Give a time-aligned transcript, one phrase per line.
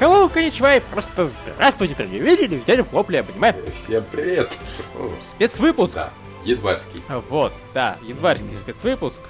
[0.00, 3.54] Hello, коничвай, просто здравствуйте, дорогие видели, в день в вопле аниме.
[3.72, 4.50] Всем привет!
[5.20, 5.94] Спецвыпуск.
[5.94, 6.10] Да,
[6.44, 7.00] январский.
[7.30, 9.20] Вот, да, январский спецвыпуск.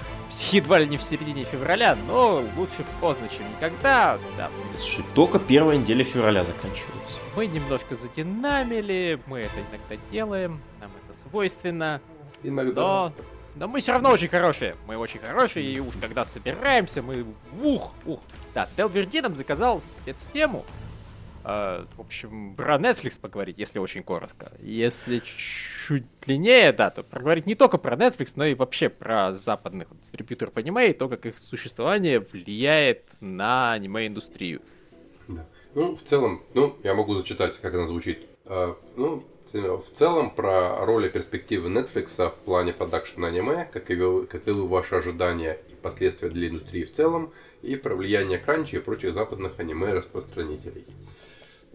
[0.51, 4.17] Едва ли не в середине февраля, но лучше поздно, чем никогда.
[4.37, 4.49] Да.
[4.75, 7.19] Слушай, только первая неделя февраля заканчивается.
[7.35, 12.01] Мы немножко задинамили, мы это иногда делаем, нам это свойственно.
[12.41, 12.81] Иногда.
[12.81, 13.13] Но,
[13.55, 14.75] но мы все равно очень хорошие.
[14.85, 17.25] Мы очень хорошие, и уж когда собираемся, мы
[17.61, 18.19] ух, ух.
[18.53, 20.65] Да, Делверди нам заказал спецтему.
[21.45, 24.51] Э, в общем, про Netflix поговорить, если очень коротко.
[24.59, 29.87] Если чуть длиннее, да, то проговорить не только про Netflix, но и вообще про западных
[30.01, 34.61] дистрибьюторов аниме и то, как их существование влияет на аниме-индустрию.
[35.27, 35.45] Да.
[35.75, 38.25] Ну, в целом, ну, я могу зачитать, как она звучит.
[38.47, 43.95] А, ну, в целом, про роли перспективы Netflix в плане продакшена аниме, как и,
[44.27, 47.31] каковы ваши ожидания и последствия для индустрии в целом,
[47.63, 50.85] и про влияние кранчи и прочих западных аниме-распространителей.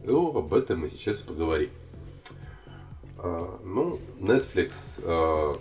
[0.05, 1.71] Ну, об этом мы сейчас и поговорим.
[3.19, 5.59] А, ну, Netflix, а,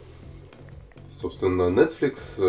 [1.12, 2.40] собственно, Netflix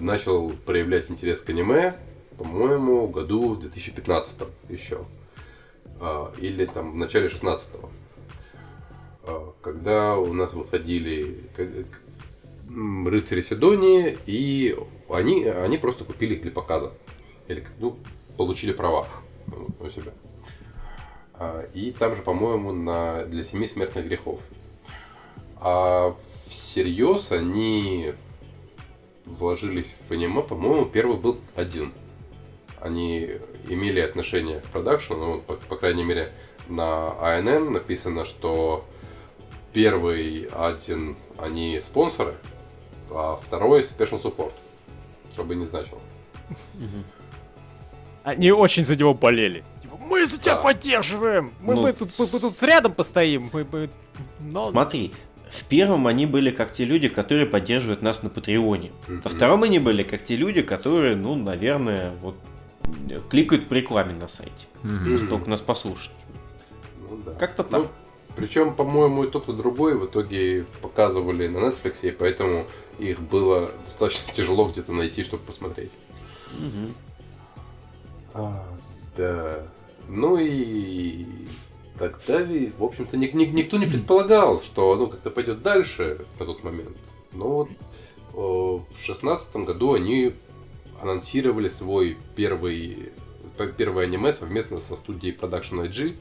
[0.00, 1.94] начал проявлять интерес к аниме,
[2.38, 5.04] по-моему, году в 2015 еще.
[6.38, 7.76] Или там в начале 16
[9.60, 11.44] когда у нас выходили
[12.68, 14.76] рыцари Седонии, и
[15.08, 16.92] они, они просто купили их для показа.
[17.48, 17.96] Или ну,
[18.36, 19.06] получили права
[19.80, 20.12] у себя.
[21.34, 24.40] А, и там же, по-моему, на, для семи смертных грехов.
[25.56, 26.14] А
[26.48, 28.14] всерьез они
[29.24, 31.92] вложились в аниме, по-моему, первый был один.
[32.86, 33.30] Они
[33.68, 36.32] имели отношение к продакшену, ну, по, по крайней мере,
[36.68, 38.84] на ANN написано, что
[39.72, 42.34] первый один они спонсоры,
[43.10, 44.52] а второй special support,
[45.34, 45.98] чтобы не значило.
[48.22, 49.64] Они очень за него болели.
[49.82, 50.62] Типа, мы за тебя да.
[50.62, 51.52] поддерживаем!
[51.60, 53.50] Мы, ну, мы, тут, мы, мы тут рядом постоим.
[53.52, 53.90] Мы, мы...
[54.40, 54.64] Но...
[54.64, 55.12] Смотри,
[55.50, 58.90] в первом они были как те люди, которые поддерживают нас на Патреоне.
[59.06, 59.20] Mm-hmm.
[59.22, 62.36] Во втором они были как те люди, которые, ну, наверное, вот
[63.30, 64.66] кликают по рекламе на сайте.
[64.82, 65.28] Mm-hmm.
[65.28, 66.12] Только нас послушать.
[67.08, 67.32] Ну, да.
[67.34, 67.82] Как-то так.
[67.82, 67.88] Ну,
[68.36, 72.66] причем, по-моему, и тот, и другой в итоге показывали на Netflix, и поэтому
[72.98, 75.90] их было достаточно тяжело где-то найти, чтобы посмотреть.
[76.52, 76.92] Угу.
[78.34, 78.64] А,
[79.16, 79.66] да.
[80.08, 81.26] Ну и
[81.98, 82.46] тогда,
[82.78, 86.96] в общем-то, ник- ник- никто не предполагал, что оно как-то пойдет дальше на тот момент.
[87.32, 87.70] Но вот
[88.32, 90.34] в шестнадцатом году они
[91.00, 93.12] анонсировали свой первый,
[93.76, 96.16] первое аниме совместно со студией Production IG.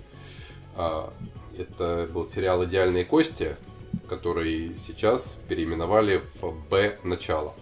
[0.75, 1.13] А,
[1.58, 3.56] это был сериал «Идеальные кости»,
[4.08, 6.97] который сейчас переименовали в «Б.
[7.03, 7.53] Начало».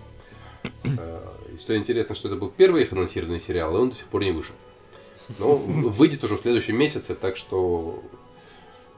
[0.83, 1.19] Э,
[1.59, 4.31] что интересно, что это был первый их анонсированный сериал, и он до сих пор не
[4.31, 4.55] вышел.
[5.39, 8.01] Но выйдет уже в следующем месяце, так что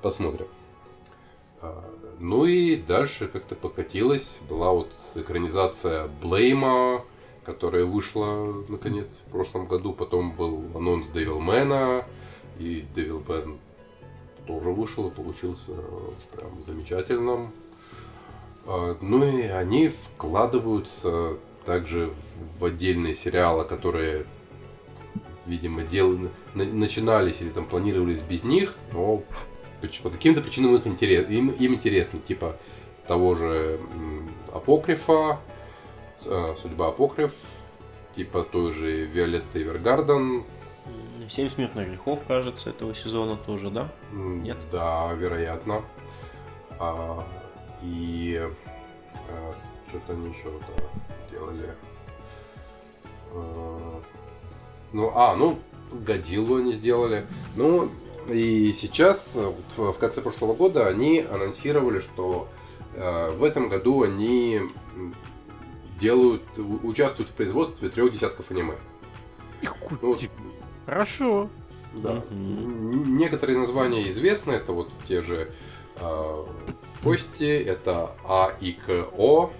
[0.01, 0.47] посмотрим.
[1.61, 1.83] А,
[2.19, 4.39] ну и дальше как-то покатилось.
[4.49, 7.03] Была вот экранизация Блейма,
[7.45, 9.93] которая вышла наконец в прошлом году.
[9.93, 12.05] Потом был анонс Девилмена.
[12.57, 13.57] И Девилмен
[14.47, 15.73] тоже вышел и получился
[16.35, 17.51] прям замечательным.
[18.65, 22.11] А, ну и они вкладываются также
[22.59, 24.25] в отдельные сериалы, которые,
[25.45, 26.17] видимо, дел...
[26.53, 29.23] начинались или там планировались без них, но
[30.03, 31.27] по каким-то причинам их интерес...
[31.29, 32.57] им, им интересно, типа
[33.07, 33.79] того же
[34.53, 35.39] Апокрифа,
[36.19, 37.33] Судьба Апокриф,
[38.15, 40.43] типа той же Виолетты Эвергарден.
[41.29, 43.89] Семь смертных грехов, кажется, этого сезона тоже, да?
[44.11, 44.57] Нет?
[44.71, 45.81] Да, вероятно.
[46.79, 47.23] А,
[47.81, 48.41] и
[49.29, 49.55] а,
[49.87, 50.51] что-то они еще
[51.31, 51.73] делали.
[53.31, 54.01] А,
[54.93, 55.57] ну, а, ну,
[55.91, 57.25] Годзиллу они сделали.
[57.55, 57.89] Ну,
[58.29, 59.35] и сейчас,
[59.77, 62.47] в конце прошлого года, они анонсировали, что
[62.95, 64.61] э, в этом году они
[65.99, 68.75] делают, участвуют в производстве трех десятков аниме.
[69.61, 70.17] Их ну,
[70.85, 71.49] Хорошо.
[71.93, 72.13] Да.
[72.13, 72.35] Угу.
[72.35, 75.51] Некоторые названия известны, это вот те же
[75.97, 76.45] э,
[77.03, 79.51] Кости, это А и К О,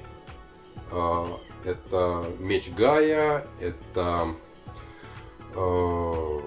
[0.92, 1.26] э,
[1.64, 4.36] это Меч Гая, это
[5.56, 6.40] э,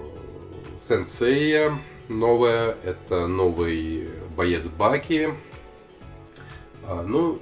[0.77, 5.29] Сенсея новая, это новый боец Баки.
[6.83, 7.39] Э, ну,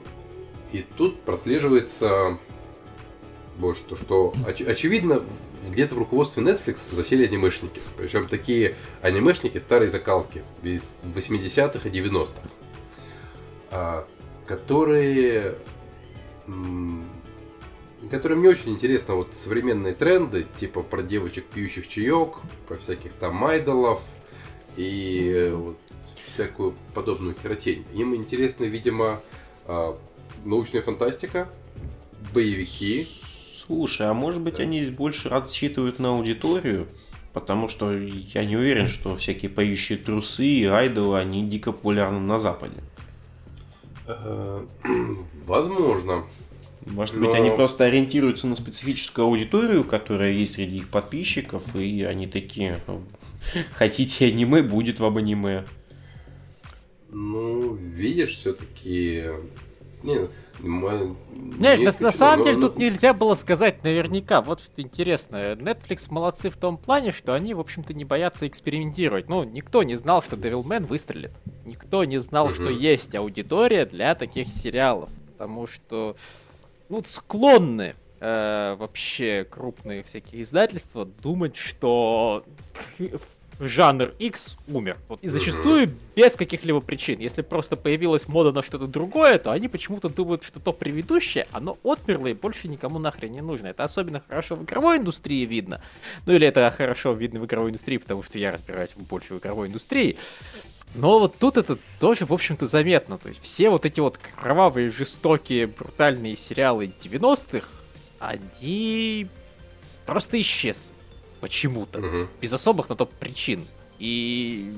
[0.72, 2.38] и тут прослеживается
[3.58, 5.24] вот что, что оч, очевидно
[5.70, 7.82] где-то в руководстве Netflix засели анимешники.
[7.98, 12.50] Причем такие анимешники старой закалки из 80-х и 90-х.
[13.72, 14.08] А,
[14.46, 15.56] которые
[18.10, 22.38] Которые мне очень интересно, вот современные тренды, типа про девочек пьющих чаек,
[22.68, 24.02] про всяких там майдолов
[24.78, 25.78] и вот
[26.26, 27.86] всякую подобную херотень.
[27.94, 29.20] Им интересно, видимо,
[29.66, 29.98] а,
[30.48, 31.50] научная фантастика,
[32.34, 33.08] боевики.
[33.66, 36.88] Слушай, а может быть они больше рассчитывают на аудиторию?
[37.34, 42.40] Потому что я не уверен, что всякие поющие трусы и айдолы, они дико популярны на
[42.40, 42.78] Западе.
[44.08, 44.66] Э,
[45.46, 46.24] возможно.
[46.86, 47.28] Может Но...
[47.28, 52.80] быть, они просто ориентируются на специфическую аудиторию, которая есть среди их подписчиков, и они такие,
[53.74, 55.66] хотите аниме, будет вам аниме.
[57.10, 59.26] Ну, видишь, все-таки...
[61.60, 64.42] Не, нет, на, на самом деле тут нельзя было сказать наверняка.
[64.42, 65.54] Вот что интересно.
[65.54, 69.30] Netflix молодцы в том плане, что они, в общем-то, не боятся экспериментировать.
[69.30, 71.32] Ну, никто не знал, что Devilman выстрелит.
[71.66, 75.10] Никто не знал, что есть аудитория для таких сериалов.
[75.38, 76.16] Потому что,
[76.90, 82.44] ну, склонны э, вообще крупные всякие издательства думать, что
[83.60, 84.98] жанр X умер.
[85.08, 85.20] Вот.
[85.22, 87.20] И зачастую без каких-либо причин.
[87.20, 91.78] Если просто появилась мода на что-то другое, то они почему-то думают, что то предыдущее, оно
[91.84, 93.68] отмерло и больше никому нахрен не нужно.
[93.68, 95.82] Это особенно хорошо в игровой индустрии видно.
[96.26, 99.68] Ну или это хорошо видно в игровой индустрии, потому что я разбираюсь больше в игровой
[99.68, 100.18] индустрии.
[100.96, 103.18] Но вот тут это тоже, в общем-то, заметно.
[103.18, 107.68] То есть все вот эти вот кровавые, жестокие, брутальные сериалы 90-х,
[108.20, 109.28] они
[110.06, 110.97] просто исчезли
[111.40, 112.28] почему-то, угу.
[112.42, 113.66] без особых на то причин.
[114.00, 114.74] И,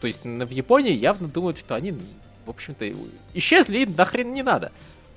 [0.00, 1.92] то есть, в Японии явно думают, что они,
[2.46, 2.90] в общем-то,
[3.34, 4.72] исчезли и нахрен не надо.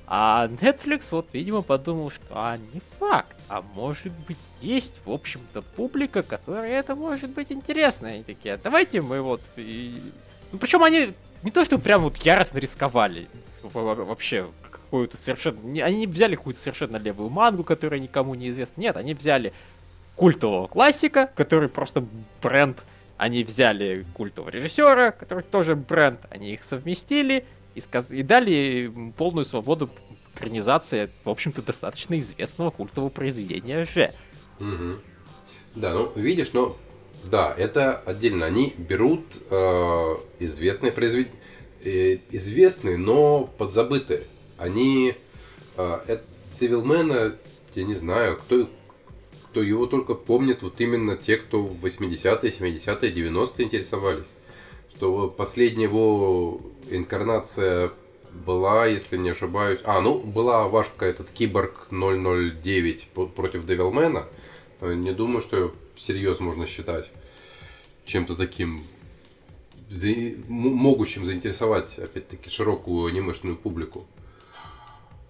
[0.10, 3.36] А Netflix, вот, видимо, подумал, что а, не факт.
[3.50, 8.20] А может быть, есть, в общем-то, публика, которая это может быть интересно.
[8.20, 9.42] И такие, «А давайте мы вот...
[9.58, 10.02] И...
[10.54, 11.10] Ну, причем они
[11.44, 13.28] не то, что прям вот яростно рисковали.
[13.64, 15.60] Вообще, какую-то совершенно...
[15.84, 18.80] Они не взяли какую-то совершенно левую мангу, которая никому не известна.
[18.80, 19.52] Нет, они взяли
[20.18, 22.04] культового классика, который просто
[22.42, 22.84] бренд.
[23.16, 28.12] Они взяли культового режиссера, который тоже бренд, они их совместили и, сказ...
[28.12, 29.90] и дали полную свободу
[30.36, 34.14] экранизации, в общем-то, достаточно известного культового произведения же.
[34.60, 35.00] Угу.
[35.76, 36.78] Да, ну, видишь, но
[37.24, 38.46] да, это отдельно.
[38.46, 41.36] Они берут э, известные произведения,
[41.84, 44.24] э, известные, но подзабытые.
[44.58, 45.16] Они
[45.76, 46.20] э,
[46.60, 47.38] Devilman,
[47.76, 48.70] я не знаю, кто,
[49.54, 54.36] то его только помнят вот именно те, кто в 80-е, 70-е, 90-е интересовались.
[54.96, 57.92] Что последняя его инкарнация
[58.46, 59.80] была, если не ошибаюсь...
[59.84, 64.26] А, ну, была вашка этот Киборг 009 против Девилмена.
[64.82, 67.12] Не думаю, что всерьез можно считать
[68.06, 68.84] чем-то таким
[70.48, 74.06] могущим заинтересовать, опять-таки, широкую анимешную публику.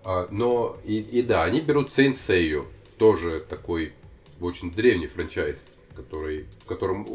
[0.04, 2.68] А, но и, и да, они берут Сейнсею,
[2.98, 3.94] тоже такой
[4.40, 7.08] очень древний франчайз, который, в котором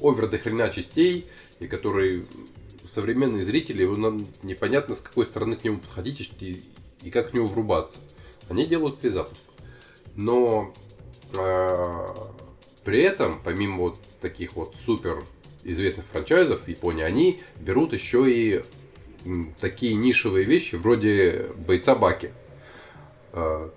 [0.00, 1.26] овер до хрена частей,
[1.58, 2.26] и который
[2.84, 3.96] современные зрители, его
[4.42, 6.62] непонятно с какой стороны к нему подходить и,
[7.02, 8.00] и как в него врубаться.
[8.48, 9.40] Они делают перезапуск.
[10.16, 10.74] Но
[11.38, 12.14] э,
[12.84, 15.24] при этом, помимо вот таких вот супер
[15.62, 18.64] известных франчайзов в Японии, они берут еще и
[19.60, 22.32] такие нишевые вещи вроде бойца Баки.
[23.32, 23.70] Э,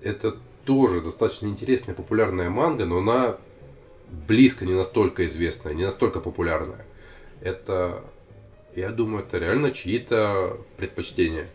[0.00, 3.36] это тоже достаточно интересная, популярная манга, но она
[4.26, 6.84] близко не настолько известная, не настолько популярная.
[7.40, 8.04] Это,
[8.74, 11.48] я думаю, это реально чьи-то предпочтения.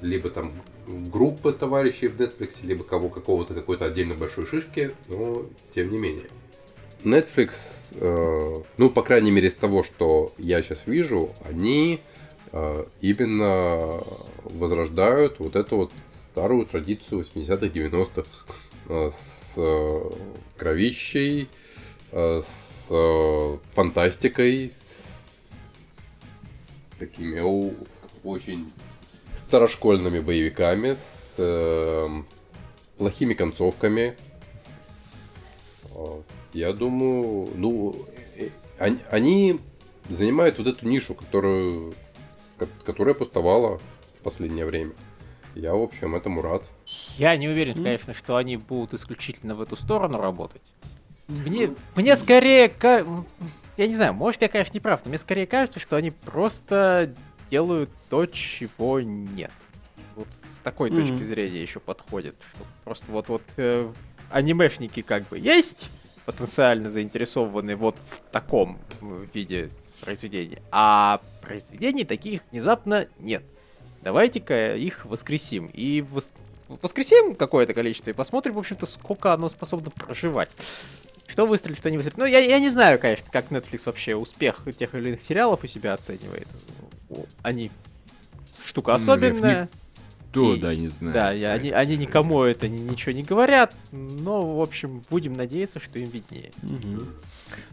[0.00, 0.52] Либо там
[0.86, 6.26] группы товарищей в Netflix, либо кого какого-то какой-то отдельно большой шишки, но тем не менее.
[7.02, 7.54] Netflix,
[7.92, 12.00] э, ну, по крайней мере, из того, что я сейчас вижу, они
[13.00, 14.00] именно
[14.44, 15.92] возрождают вот эту вот
[16.36, 18.28] старую традицию 80-х, 90-х
[18.88, 20.10] э, с э,
[20.58, 21.48] кровищей,
[22.12, 25.50] э, с фантастикой, с
[26.98, 27.40] такими
[28.22, 28.70] очень
[29.34, 31.40] старошкольными боевиками, с
[32.98, 34.16] плохими концовками.
[36.52, 38.06] Я думаю, ну,
[39.10, 39.58] они
[40.08, 41.94] занимают вот эту нишу, которую,
[42.84, 43.78] которая пустовала
[44.18, 44.92] в последнее время.
[45.54, 46.64] Я, в общем, этому рад.
[47.16, 47.82] Я не уверен, mm.
[47.82, 50.62] конечно, что они будут исключительно в эту сторону работать.
[51.28, 52.72] Мне, мне скорее,
[53.76, 57.14] я не знаю, может я, конечно, не прав, но мне скорее кажется, что они просто
[57.50, 59.50] делают то, чего нет.
[60.14, 61.00] Вот с такой mm-hmm.
[61.00, 62.36] точки зрения еще подходит.
[62.54, 63.90] Что просто вот-вот э,
[64.30, 65.90] анимешники как бы есть,
[66.26, 68.78] потенциально заинтересованы вот в таком
[69.32, 73.42] виде произведения, а произведений таких внезапно нет
[74.06, 75.66] давайте-ка их воскресим.
[75.74, 76.30] И вос...
[76.68, 80.48] воскресим какое-то количество и посмотрим, в общем-то, сколько оно способно проживать.
[81.26, 82.16] Что выстрелит, что не выстрелит.
[82.16, 85.66] Ну, я, я не знаю, конечно, как Netflix вообще успех тех или иных сериалов у
[85.66, 86.46] себя оценивает.
[87.42, 87.72] Они
[88.64, 89.68] штука особенная.
[90.30, 91.14] Кто, и, да, не знаю.
[91.14, 95.80] Да, я, они, они никому это ни, ничего не говорят, но, в общем, будем надеяться,
[95.80, 96.52] что им виднее.
[96.62, 97.06] Угу.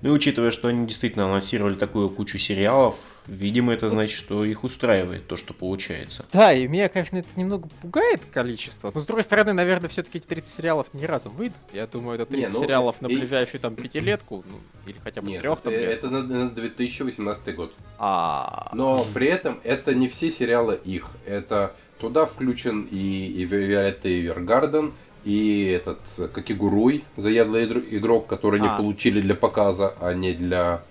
[0.01, 2.95] Ну и учитывая, что они действительно анонсировали такую кучу сериалов,
[3.27, 6.25] видимо, это значит, что их устраивает то, что получается.
[6.31, 8.91] Да, и меня, конечно, это немного пугает количество.
[8.93, 11.57] Но, с другой стороны, наверное, все-таки эти 30 сериалов не разом выйдут.
[11.71, 13.17] Я думаю, это 30 не, ну, сериалов на и...
[13.17, 15.89] ближайшую там пятилетку, ну, или хотя бы трех там лет.
[15.89, 17.73] это на, на 2018 год.
[17.97, 18.71] А...
[18.73, 21.07] Но при этом это не все сериалы их.
[21.25, 24.91] Это Туда включен и, и Виолетта Эвергарден,
[25.23, 25.99] и этот
[26.33, 27.65] Какигуруй, заядлый
[27.97, 28.63] игрок, который а.
[28.63, 30.83] не получили для показа, а не для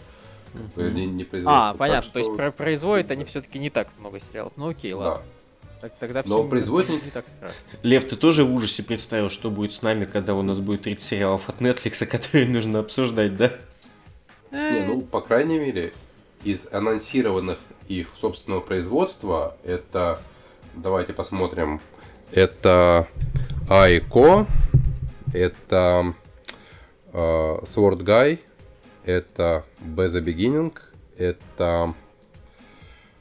[0.54, 0.80] угу.
[0.80, 2.12] не, не А, понятно, что...
[2.14, 4.54] то есть про производят они все-таки не так много сериалов.
[4.56, 5.22] Ну окей, ладно.
[5.22, 5.80] Да.
[5.82, 6.96] Так, тогда Но производят не...
[6.96, 7.58] не так страшно.
[7.82, 11.02] Лев, ты тоже в ужасе представил, что будет с нами, когда у нас будет 30
[11.02, 13.52] сериалов от Netflix, которые нужно обсуждать, да?
[14.50, 15.92] Не, ну, по крайней мере,
[16.42, 20.22] из анонсированных их собственного производства, это
[20.74, 21.82] Давайте посмотрим.
[22.30, 23.06] Это
[23.68, 24.46] Айко,
[25.34, 26.14] это
[27.12, 28.38] э, Sword Guy,
[29.04, 30.74] это Be the Beginning,
[31.18, 31.94] это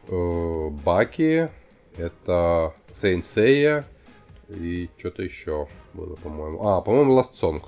[0.07, 1.49] э, Баки,
[1.97, 3.83] это Saint Seiya
[4.47, 6.65] и что-то еще было, по-моему.
[6.65, 7.63] А, по-моему, Last Song.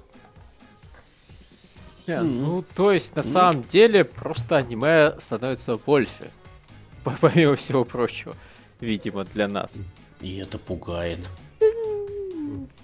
[2.08, 2.24] Yeah, mm-hmm.
[2.24, 3.24] Ну, то есть, на mm-hmm.
[3.24, 6.32] самом деле, просто аниме становится больше.
[7.20, 8.34] Помимо всего прочего
[8.84, 9.78] видимо, для нас.
[10.22, 11.20] И это пугает.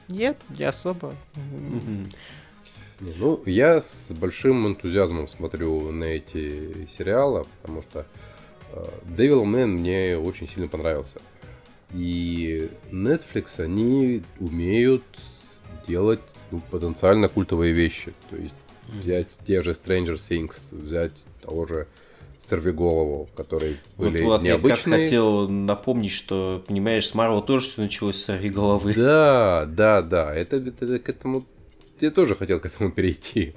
[0.08, 1.14] Нет, не особо.
[3.00, 8.06] Ну, я с большим энтузиазмом смотрю на эти сериалы, потому что
[9.06, 11.22] Devil Man мне очень сильно понравился.
[11.94, 15.04] И Netflix, они умеют
[15.88, 16.20] делать
[16.52, 18.14] ну, потенциально культовые вещи.
[18.30, 18.56] То есть
[18.88, 21.88] взять те же Stranger Things, взять того же
[22.40, 25.00] сорвиголову, которые были вот, необычные.
[25.00, 28.94] Я хотел напомнить, что, понимаешь, с Марвел тоже все началось с сорвиголовы.
[28.94, 30.34] Да, да, да.
[30.34, 31.46] Это, это к этому...
[32.00, 33.54] Я тоже хотел к этому перейти.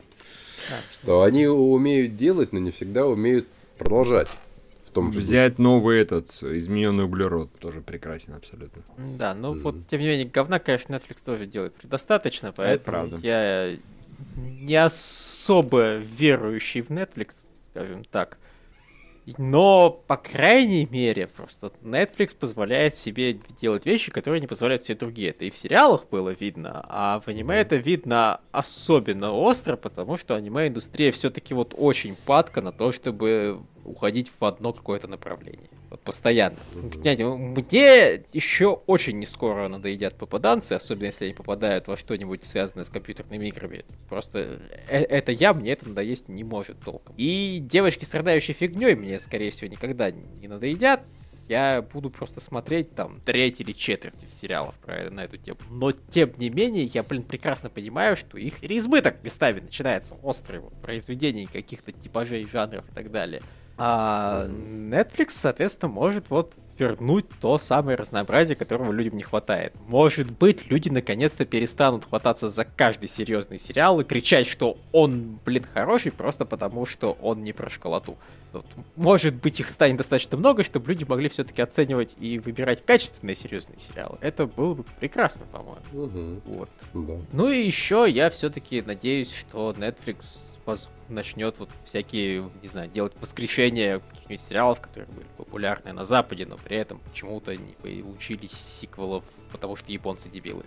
[0.92, 3.46] Что они умеют делать, но не всегда умеют
[3.78, 4.28] продолжать.
[4.86, 8.82] В том же Взять новый этот, измененный углерод, тоже прекрасен абсолютно.
[8.98, 9.60] Да, ну mm.
[9.60, 13.18] вот, тем не менее, говна, конечно, Netflix тоже делает предостаточно, поэтому Это правда.
[13.22, 13.74] я
[14.36, 17.30] не особо верующий в Netflix,
[17.70, 18.36] скажем так.
[19.38, 25.30] Но, по крайней мере, просто Netflix позволяет себе делать вещи, которые не позволяют все другие.
[25.30, 30.34] Это и в сериалах было видно, а в аниме это видно особенно остро, потому что
[30.34, 35.68] аниме-индустрия все-таки вот очень падка на то, чтобы уходить в одно какое-то направление.
[35.92, 36.56] Вот постоянно.
[36.72, 42.84] Понимаете, мне еще очень не скоро надоедят попаданцы, особенно если они попадают во что-нибудь связанное
[42.84, 43.84] с компьютерными играми.
[44.08, 44.58] Просто
[44.88, 47.14] э это я, мне это надоесть не может толком.
[47.18, 51.02] И девочки, страдающие фигней, мне, скорее всего, никогда не надоедят.
[51.46, 55.58] Я буду просто смотреть там треть или четверть из сериалов про, на эту тему.
[55.68, 60.72] Но, тем не менее, я, блин, прекрасно понимаю, что их переизбыток местами начинается острый вот,
[60.80, 63.42] произведений каких-то типажей, жанров и так далее.
[63.84, 69.72] А Netflix, соответственно, может вот вернуть то самое разнообразие, которого людям не хватает.
[69.88, 75.66] Может быть, люди наконец-то перестанут хвататься за каждый серьезный сериал и кричать, что он, блин,
[75.74, 78.16] хороший, просто потому что он не про школоту.
[78.52, 78.66] Вот.
[78.94, 83.80] Может быть, их станет достаточно много, чтобы люди могли все-таки оценивать и выбирать качественные серьезные
[83.80, 84.16] сериалы.
[84.20, 85.82] Это было бы прекрасно, по-моему.
[85.92, 86.42] Угу.
[86.56, 86.68] Вот.
[86.94, 87.14] Да.
[87.32, 90.38] Ну и еще я все-таки надеюсь, что Netflix
[91.08, 96.56] начнет вот всякие, не знаю, делать воскрешения каких-нибудь сериалов, которые были популярны на Западе, но
[96.56, 100.64] при этом почему-то не получились сиквелов, потому что японцы дебилы.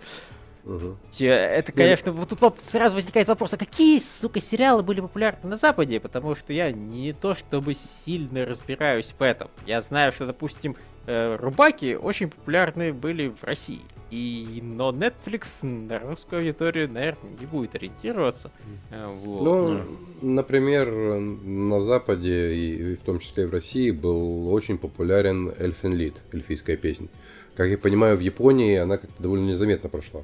[0.64, 0.96] Угу.
[1.20, 6.00] Это, конечно, вот тут сразу возникает вопрос, а какие, сука, сериалы были популярны на Западе?
[6.00, 9.48] Потому что я не то чтобы сильно разбираюсь в этом.
[9.64, 10.76] Я знаю, что, допустим,
[11.06, 13.82] э, Рубаки очень популярны были в России.
[14.10, 18.52] И, но Netflix на русскую аудиторию, наверное, не будет ориентироваться.
[18.90, 19.42] Э, вот.
[19.42, 19.80] Ну,
[20.22, 26.14] например, на Западе, и в том числе и в России, был очень популярен Эльфин Лид,
[26.32, 27.08] эльфийская песня.
[27.56, 30.22] Как я понимаю, в Японии она как-то довольно незаметно прошла.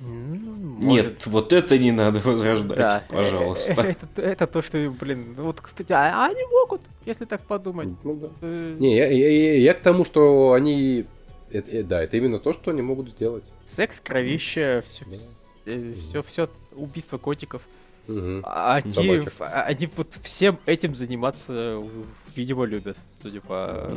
[0.00, 3.02] Ну, Нет, вот это не надо возрождать, да.
[3.08, 3.72] пожалуйста.
[3.82, 7.88] Это, это то, что, блин, вот, кстати, а они могут, если так подумать.
[8.04, 8.28] Ну, да.
[8.42, 11.06] Э, не, я, я, я, я к тому, что они
[11.50, 13.44] это, э, да, это именно то, что они могут сделать.
[13.64, 15.16] Секс, кровище, все, да.
[15.64, 17.62] все, все, все, убийство котиков.
[18.08, 18.42] Угу.
[18.44, 21.80] Они, они вот всем этим заниматься,
[22.34, 23.92] видимо, любят, судя по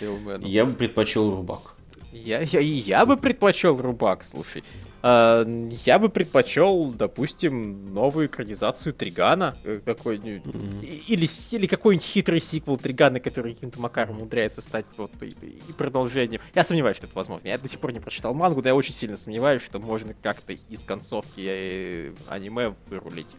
[0.00, 0.46] угу.
[0.46, 1.74] Я бы предпочел рубак.
[2.12, 4.62] Я, я, я бы предпочел Рубак, слушай.
[5.02, 5.44] А,
[5.84, 9.56] я бы предпочел, допустим, новую экранизацию Тригана.
[9.86, 11.04] Какой mm-hmm.
[11.08, 15.34] Или, или какой-нибудь хитрый сиквел Тригана, который каким-то макаром умудряется стать вот, и,
[15.68, 16.42] и продолжением.
[16.54, 17.48] Я сомневаюсь, что это возможно.
[17.48, 20.52] Я до сих пор не прочитал мангу, да я очень сильно сомневаюсь, что можно как-то
[20.52, 23.34] из концовки э, аниме вырулить.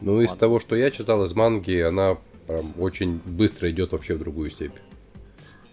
[0.00, 4.18] Ну, из того, что я читал из манги, она прям очень быстро идет вообще в
[4.18, 4.74] другую степь.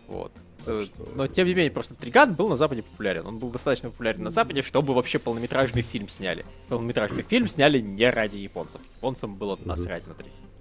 [0.08, 0.32] Вот.
[0.66, 3.26] Э, но тем не менее, просто Триган был на Западе популярен.
[3.26, 6.46] Он был достаточно популярен на Западе, чтобы вообще полнометражный фильм сняли.
[6.70, 8.82] Полнометражный фильм сняли не ради японцев.
[8.98, 10.16] Японцам было насрать на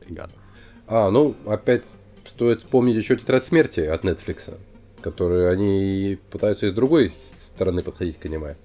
[0.05, 0.31] Триган.
[0.87, 1.85] А, ну, опять
[2.27, 4.57] стоит вспомнить еще Тетрадь смерти от Netflix,
[5.01, 8.57] которые они пытаются из другой стороны подходить к аниме.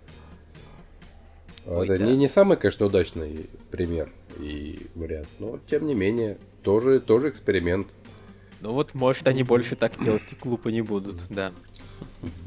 [1.67, 2.05] Ой, Это да.
[2.05, 7.87] не, не самый, конечно, удачный пример и вариант, но тем не менее, тоже, тоже эксперимент.
[8.65, 11.51] Ну вот, может, они больше так делать глупо не будут, да.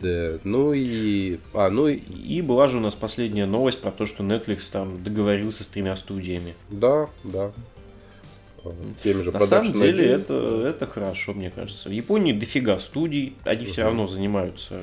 [0.02, 1.38] Да, ну и...
[1.54, 1.94] А, ну и...
[1.94, 5.94] И была же у нас последняя новость про то, что Netflix там договорился с тремя
[5.94, 6.56] студиями.
[6.70, 7.52] Да, да.
[9.04, 11.88] Теми же На самом деле это, это хорошо, мне кажется.
[11.88, 13.68] В Японии дофига студий, они угу.
[13.70, 14.82] все равно занимаются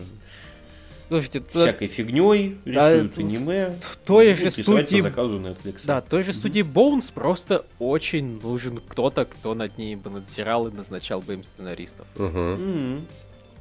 [1.10, 4.98] Слушайте, всякой фигней, рисуют а, аниме, той же студии...
[4.98, 5.86] по заказу Netflix.
[5.86, 10.72] Да, той же студии Bones просто очень нужен кто-то, кто над ней бы надзирал и
[10.72, 12.08] назначал бы им сценаристов.
[12.16, 12.26] Угу.
[12.26, 13.02] Mm-hmm.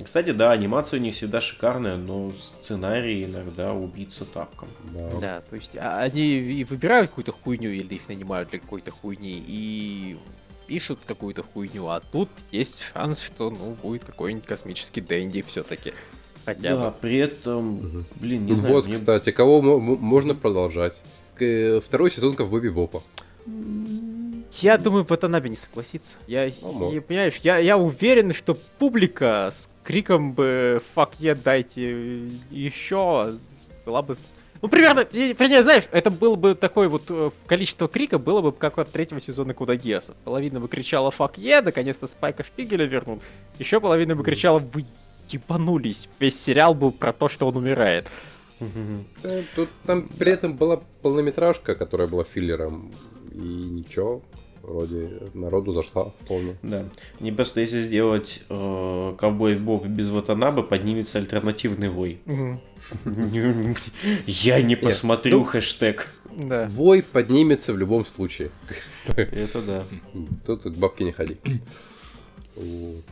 [0.03, 4.69] Кстати, да, анимация не всегда шикарная, но сценарий иногда убийца тапком.
[4.93, 5.11] Да.
[5.21, 9.43] да, то есть а, они и выбирают какую-то хуйню, или их нанимают для какой-то хуйни,
[9.47, 10.17] и
[10.67, 15.93] пишут какую-то хуйню, а тут есть шанс, что ну будет какой-нибудь космический Дэнди все-таки.
[16.45, 16.95] Хотя да, бы.
[17.01, 18.05] при этом, угу.
[18.17, 18.75] блин, не знаю.
[18.75, 18.95] Вот, мне...
[18.95, 21.01] кстати, кого можно продолжать?
[21.37, 23.03] Второй сезон Ковбоби Бопа.
[24.61, 26.17] Я думаю, Ватанаби не согласится.
[26.29, 32.29] Я, ну, я, понимаешь, я, я уверен, что публика с криком бы «Fuck yeah, дайте
[32.51, 33.35] еще»
[33.85, 34.17] была бы...
[34.63, 38.79] Ну, примерно, вернее, знаешь, это было бы такое вот э, количество крика было бы как
[38.79, 40.15] от третьего сезона Кудагеса.
[40.25, 43.21] Половина бы кричала «Fuck yeah», наконец-то Спайка Шпигеля вернул.
[43.59, 44.87] Еще половина бы кричала «Вы
[45.31, 46.09] ебанулись.
[46.19, 48.09] Весь сериал был про то, что он умирает.
[49.57, 52.93] Тут там при этом была полнометражка, которая была филлером.
[53.33, 54.23] И ничего,
[54.63, 56.57] вроде народу зашла вполне.
[56.63, 56.85] Да.
[57.21, 62.21] Не просто если сделать э, ковбой бог без ватанабы, поднимется альтернативный вой.
[64.27, 66.09] Я не посмотрю ну, хэштег.
[66.69, 68.51] Вой поднимется в любом случае.
[69.17, 69.85] Это да.
[70.47, 71.39] Тут к бабке не ходи.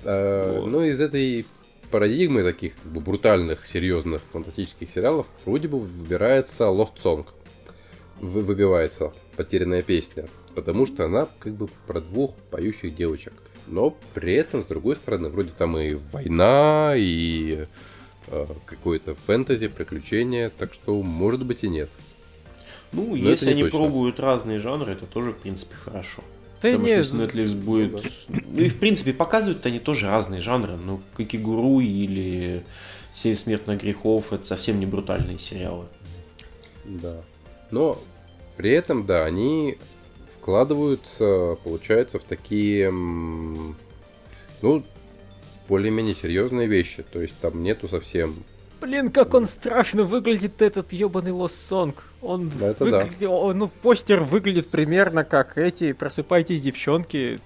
[0.05, 1.47] А, ну, из этой
[1.93, 7.27] парадигмы таких как бы, брутальных, серьезных фантастических сериалов вроде бы выбирается Lost Song.
[8.19, 10.29] Вы, выбивается потерянная песня.
[10.55, 13.35] Потому что она как бы про двух поющих девочек.
[13.67, 17.67] Но при этом, с другой стороны, вроде там и война, и
[18.29, 21.91] э, какое-то фэнтези, приключения, так что может быть и нет.
[22.93, 23.79] Ну, Но если не они точно.
[23.79, 26.23] пробуют разные жанры, это тоже, в принципе, хорошо.
[26.63, 26.89] Да Потому не...
[26.91, 28.13] что если Netflix будет...
[28.29, 30.77] Ну, и в принципе показывают они тоже разные жанры.
[30.77, 32.65] Ну, как Игуру или
[33.15, 35.85] Семь смертных грехов, это совсем не брутальные сериалы.
[36.85, 37.23] Да.
[37.71, 37.99] Но
[38.57, 39.77] при этом, да, они
[40.31, 43.77] вкладываются, получается, в такие, ну,
[45.69, 47.03] более-менее серьезные вещи.
[47.03, 48.45] То есть там нету совсем
[48.83, 51.95] Блин, как он страшно выглядит, этот ебаный Lost Song.
[52.21, 53.09] Он, Это выгля...
[53.21, 53.31] да.
[53.31, 57.39] он ну, постер выглядит примерно как эти «Просыпайтесь, девчонки».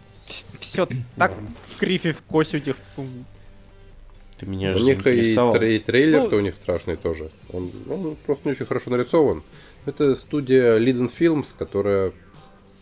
[0.60, 1.34] Все так
[1.68, 2.74] в крифе, в косюте.
[4.38, 6.36] Ты меня у них и, трей трейлер-то ну...
[6.38, 7.30] у них страшный тоже.
[7.52, 9.42] Он, он просто не очень хорошо нарисован.
[9.84, 12.12] Это студия Liden Films, которая,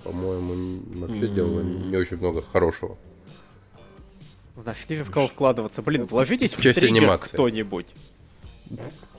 [0.04, 2.96] по-моему, вообще сделала не очень много хорошего.
[4.64, 5.82] Нашли же в кого вкладываться.
[5.82, 7.88] Блин, вложитесь в, в триггер кто-нибудь.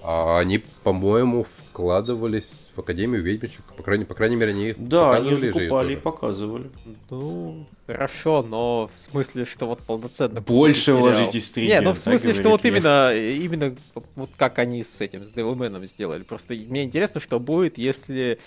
[0.08, 3.64] А они, по-моему, вкладывались в Академию ведьмочек.
[3.76, 6.70] По крайней, по крайней мере, они Да, они закупали и показывали.
[7.10, 10.42] Ну, хорошо, но в смысле, что вот полноценно...
[10.42, 11.58] Больше вложитесь в.
[11.58, 13.76] Не, ну в смысле, что вот именно, именно
[14.16, 16.22] вот как они с этим, с Devilman сделали.
[16.22, 18.38] Просто мне интересно, что будет, если,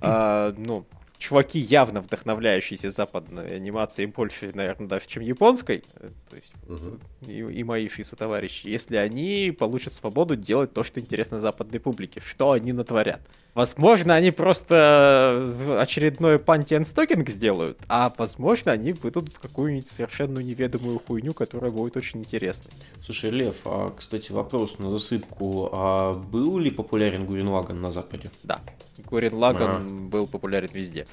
[0.00, 0.86] а, ну,
[1.18, 6.98] чуваки, явно вдохновляющиеся западной анимацией больше, наверное, даже, чем японской, э, то есть угу.
[7.26, 12.52] И, и мои фиса-товарищи, если они получат свободу делать то, что интересно западной публике, что
[12.52, 13.20] они натворят.
[13.54, 21.00] Возможно, они просто э, очередной панти стокинг сделают, а возможно, они выдадут какую-нибудь совершенно неведомую
[21.00, 22.70] хуйню, которая будет очень интересной.
[23.02, 25.68] Слушай, Лев, а, кстати, вопрос на засыпку.
[25.72, 28.30] А был ли популярен Гурин Лаган на Западе?
[28.44, 28.60] Да.
[28.98, 30.08] Гурин Лаган а.
[30.08, 31.06] был популярен везде.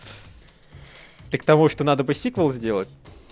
[1.31, 2.87] Ты к тому, что надо бы сиквел сделать?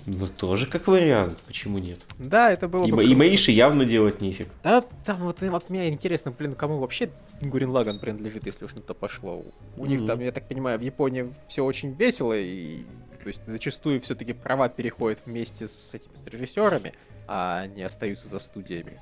[0.07, 1.99] Ну, тоже как вариант, почему нет?
[2.19, 3.03] Да, это было и, бы...
[3.03, 4.47] И Мэйши явно делать нефиг.
[4.63, 7.09] Да, там вот, вот мне интересно, блин, кому вообще
[7.41, 9.43] Гурин Лаган принадлежит, если уж на то пошло.
[9.77, 9.87] У mm-hmm.
[9.87, 12.83] них там, я так понимаю, в Японии все очень весело, и
[13.23, 16.93] то есть зачастую все-таки права переходят вместе с этими с режиссерами,
[17.27, 18.99] а не остаются за студиями.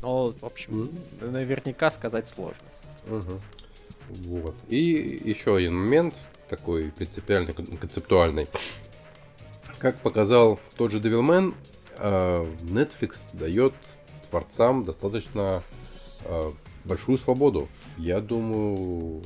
[0.00, 1.30] Но, в общем, mm-hmm.
[1.30, 2.64] наверняка сказать сложно.
[3.06, 3.40] Mm-hmm.
[4.08, 4.54] Вот.
[4.68, 6.14] И еще один момент,
[6.48, 8.48] такой принципиальный, концептуальный.
[9.80, 11.54] Как показал тот же Devilman,
[11.96, 13.72] э, Netflix дает
[14.28, 15.62] творцам достаточно
[16.24, 16.50] э,
[16.84, 17.66] большую свободу.
[17.96, 19.22] Я думаю,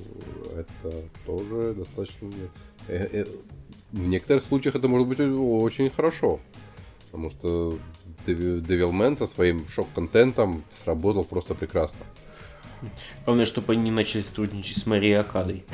[0.56, 0.94] это
[1.26, 2.30] тоже достаточно...
[2.86, 3.24] Э,
[3.90, 6.38] в некоторых случаях это может быть очень хорошо.
[7.06, 7.76] Потому что
[8.24, 12.00] Devilman со своим шок-контентом сработал просто прекрасно.
[13.24, 15.64] Главное, чтобы они не начали сотрудничать с Марией Акадой.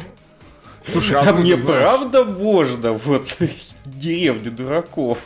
[0.88, 3.37] Слушай, а, а мне правда можно вот
[3.85, 5.19] деревню дураков?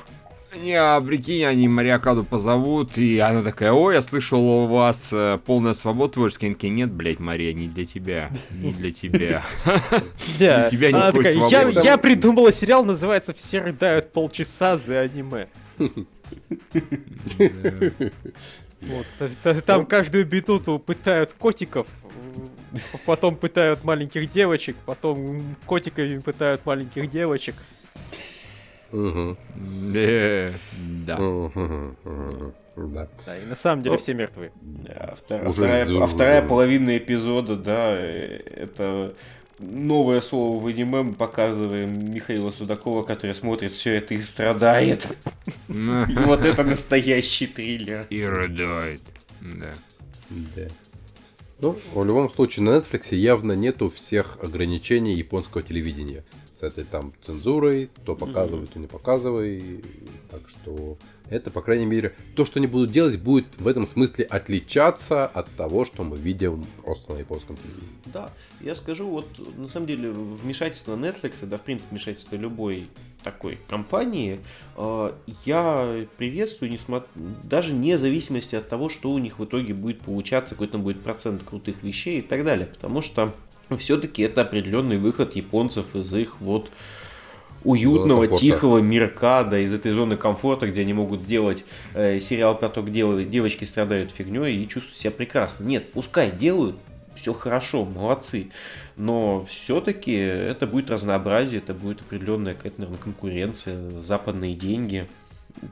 [0.62, 5.38] Не, а прикинь, они Мариакаду позовут, и она такая, ой, я слышал, у вас э,
[5.44, 6.46] полная свобода творческая.
[6.48, 9.42] Они нет, блядь, Мария, не для тебя, не для тебя.
[10.38, 15.48] Для тебя никакой Я придумала сериал, называется «Все рыдают полчаса за аниме».
[18.80, 19.06] Вот,
[19.64, 21.86] там каждую минуту пытают котиков,
[23.06, 27.54] потом пытают маленьких девочек, потом котиками пытают маленьких девочек.
[28.92, 29.36] Угу.
[29.94, 30.50] Да.
[31.06, 31.18] Да.
[33.26, 34.50] Да, и на самом деле все мертвы.
[34.88, 35.16] А
[36.06, 39.14] вторая половина эпизода, да, э, это
[39.58, 45.06] новое слово в аниме мы показываем Михаила Судакова, который смотрит все это и страдает.
[45.68, 48.06] И вот это настоящий триллер.
[48.10, 49.02] И рыдает.
[49.40, 49.72] Да.
[50.30, 50.68] Да.
[51.60, 56.24] Ну, в любом случае, на Netflix явно нету всех ограничений японского телевидения
[56.64, 59.84] этой там цензурой, то показывай, то не показывай.
[60.30, 60.96] Так что
[61.28, 65.48] это, по крайней мере, то, что они будут делать, будет в этом смысле отличаться от
[65.56, 67.94] того, что мы видим просто на японском телевидении.
[68.06, 72.88] Да, я скажу, вот на самом деле вмешательство Netflix, да, в принципе, вмешательство любой
[73.22, 74.40] такой компании,
[74.76, 75.12] э,
[75.46, 77.08] я приветствую, несмотря,
[77.42, 81.42] даже вне зависимости от того, что у них в итоге будет получаться, какой-то будет процент
[81.42, 83.32] крутых вещей и так далее, потому что
[83.78, 86.70] все-таки это определенный выход японцев из их вот
[87.64, 92.68] уютного, тихого мирка, да, из этой зоны комфорта, где они могут делать э, сериал про
[92.68, 95.64] то, где девочки страдают фигней и чувствуют себя прекрасно.
[95.64, 96.76] Нет, пускай делают,
[97.14, 98.50] все хорошо, молодцы.
[98.96, 105.08] Но все-таки это будет разнообразие, это будет определенная какая-то, наверное, конкуренция, западные деньги.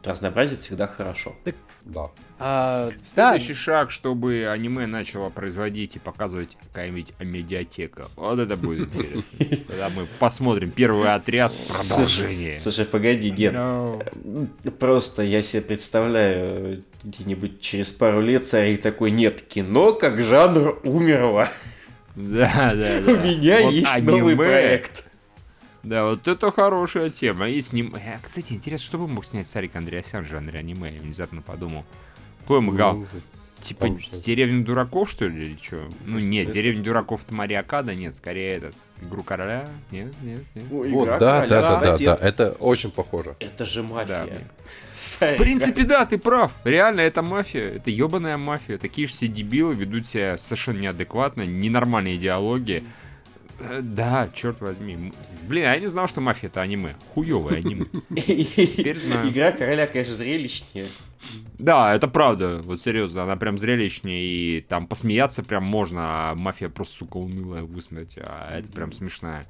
[0.04, 1.34] Разнообразие всегда хорошо.
[1.44, 2.10] Так да.
[2.38, 3.58] А, Следующий да.
[3.58, 8.08] шаг, чтобы аниме начало производить и показывать какая-нибудь медиатека.
[8.16, 9.22] Вот это будет интересно.
[9.68, 12.58] Когда мы посмотрим первый отряд продолжение.
[12.58, 14.08] Слушай, погоди, Ген.
[14.78, 21.48] Просто я себе представляю где-нибудь через пару лет царь такой, нет, кино как жанр умерло.
[22.14, 23.12] Да, да, да.
[23.12, 25.06] У меня есть новый проект.
[25.82, 27.48] Да, вот это хорошая тема.
[27.48, 27.94] И с ним...
[27.94, 30.92] Э, кстати, интересно, что бы мог снять Сарик Андреасян в жанре аниме?
[30.92, 31.84] Я внезапно подумал.
[32.40, 32.96] Какой ему гал?
[32.96, 33.06] Ну,
[33.62, 35.88] типа деревня дураков, что ли, или что?
[36.04, 36.54] Ну нет, это...
[36.54, 39.68] деревня дураков это Мариакада, нет, скорее этот игру короля.
[39.90, 40.64] Нет, нет, нет.
[40.70, 43.36] О, вот, да, да, да, да, да, это очень похоже.
[43.38, 44.26] Это же мафия.
[44.26, 45.34] Да.
[45.34, 46.52] В принципе, да, ты прав.
[46.64, 47.76] Реально, это мафия.
[47.76, 48.78] Это ебаная мафия.
[48.78, 52.84] Такие же все дебилы ведут себя совершенно неадекватно, ненормальные идеологии.
[53.60, 55.12] Э, да, черт возьми.
[55.48, 56.96] Блин, а я не знал, что мафия это аниме.
[57.14, 57.86] Хуёвое аниме.
[58.14, 59.28] Теперь знаю.
[59.30, 60.86] Игра короля, конечно, зрелищнее.
[61.58, 62.60] Да, это правда.
[62.62, 64.24] Вот серьезно, она прям зрелищнее.
[64.24, 68.18] И там посмеяться прям можно, а мафия просто, сука, унылая высмеять.
[68.18, 69.46] А это прям смешная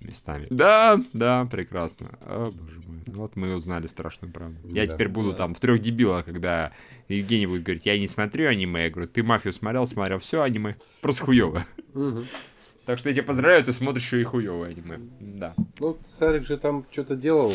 [0.00, 0.46] местами.
[0.50, 2.08] Да, да, прекрасно.
[2.22, 3.02] О, боже мой.
[3.06, 4.56] Вот мы узнали страшную правду.
[4.64, 5.38] Я да, теперь буду да.
[5.38, 6.72] там в трех дебилах, когда
[7.08, 8.84] Евгений будет говорить, я не смотрю аниме.
[8.84, 10.76] Я говорю, ты мафию смотрел, смотрел все аниме.
[11.00, 11.66] Просто хуево.
[12.90, 14.98] Так что я тебя поздравляю, ты смотришь еще и хуевое аниме.
[15.20, 15.54] Да.
[15.78, 17.52] Ну, Сарик же там что-то делал.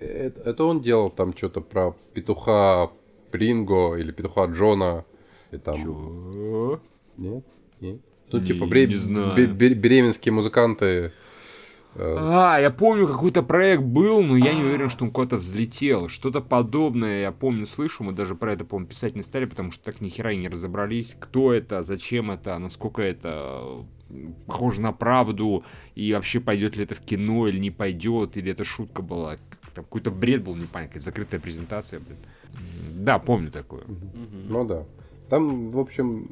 [0.00, 2.90] Это, это он делал там что-то про петуха
[3.30, 5.04] Принго или петуха Джона.
[5.52, 5.76] И там...
[5.76, 6.80] Чё?
[7.16, 7.44] Нет?
[7.80, 8.00] Нет?
[8.32, 8.88] Ну, не, типа, бре...
[8.88, 9.54] не знаю.
[9.54, 11.12] беременские музыканты.
[11.94, 16.08] Э, а, я помню, какой-то проект был, но я не уверен, что он куда-то взлетел.
[16.08, 19.84] Что-то подобное, я помню, слышу, мы даже про это, по-моему, писать не стали, потому что
[19.84, 23.86] так ни хера и не разобрались, кто это, зачем это, насколько это
[24.46, 28.64] похоже на правду, и вообще пойдет ли это в кино или не пойдет, или это
[28.64, 29.36] шутка была.
[29.74, 32.18] Там какой-то бред был непонятный, закрытая презентация, блин.
[32.94, 33.84] Да, помню такое.
[34.48, 34.84] Ну да.
[35.28, 36.30] Там, в общем,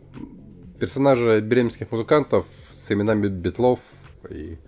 [0.79, 3.81] персонажи беременских музыкантов с именами Бетлов
[4.29, 4.59] и...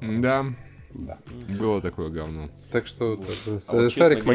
[0.00, 0.46] Да.
[0.92, 1.18] Да.
[1.58, 2.48] Было такое говно.
[2.72, 3.62] Так что Вот.
[3.68, 4.32] А вот, Сарик честно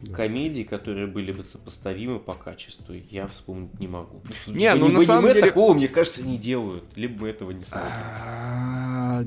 [0.00, 0.14] могет.
[0.16, 4.20] Комедии, которые были бы сопоставимы по качеству, я вспомнить не могу.
[4.46, 6.84] Не, ну, на самом деле- такого, мне кажется, не делают.
[6.96, 7.90] Либо мы этого не смотрим.
[7.92, 9.24] А,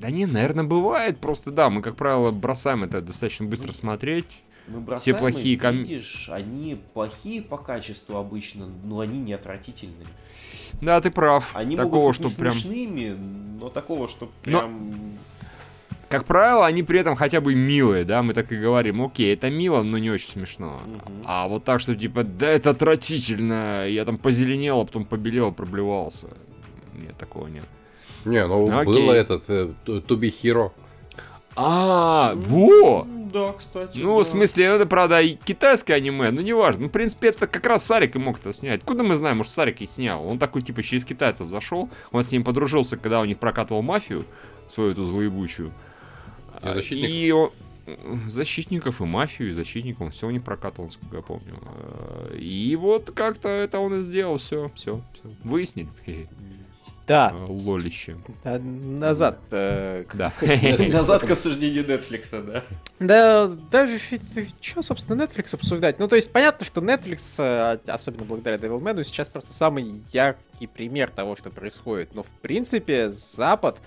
[0.00, 1.18] Да не, наверное, бывает.
[1.18, 4.26] Просто да, мы, как правило, бросаем это достаточно быстро смотреть.
[4.68, 10.06] Мы бросаем, плохие и, ком- видишь, они плохие по качеству обычно, но они не отвратительные.
[10.80, 11.54] Да, ты прав.
[11.54, 12.54] Они Такого, могут быть что не прям...
[12.58, 13.16] смешными,
[13.60, 15.18] но такого, что Но- прям...
[16.08, 19.50] Как правило, они при этом хотя бы милые, да, мы так и говорим, окей, это
[19.50, 20.80] мило, но не очень смешно.
[20.86, 21.22] Мгм.
[21.24, 26.28] А вот так, что типа, да это отвратительно, я там позеленел, а потом побелел, проблевался.
[26.94, 27.64] Нет, такого нет.
[28.24, 28.92] Не, ну Ну, окей.
[28.92, 30.70] было этот э, To To Be Hero.
[31.56, 33.06] А, во!
[33.32, 33.98] Да, кстати.
[33.98, 34.24] Ну, да.
[34.24, 36.82] в смысле, это, правда, и китайское аниме, но неважно.
[36.82, 38.80] Ну, в принципе, это как раз Сарик и мог это снять.
[38.80, 40.26] Откуда мы знаем, может, Сарик и снял?
[40.26, 44.24] Он такой, типа, через китайцев зашел, он с ним подружился, когда у них прокатывал мафию,
[44.68, 45.72] свою эту злоебучую.
[46.62, 47.10] И защитников.
[47.16, 47.50] И он-
[48.28, 51.54] защитников и мафию, и защитников, все у них прокатывал, насколько я помню.
[51.64, 55.30] А, И вот как-то это он и сделал, все, все, все.
[55.44, 55.88] Выяснили?
[57.06, 58.16] Да, А, Лолище.
[58.42, 59.38] а, назад.
[59.52, 60.32] э, к- Да.
[60.88, 62.64] Назад к обсуждению Netflix, да.
[62.98, 64.00] Да, даже
[64.60, 66.00] что, собственно, Netflix обсуждать?
[66.00, 71.10] Ну, то есть, понятно, что Netflix, э, особенно благодаря Devilman, сейчас просто самый яркий пример
[71.10, 72.12] того, что происходит.
[72.16, 73.78] Но, в принципе, Запад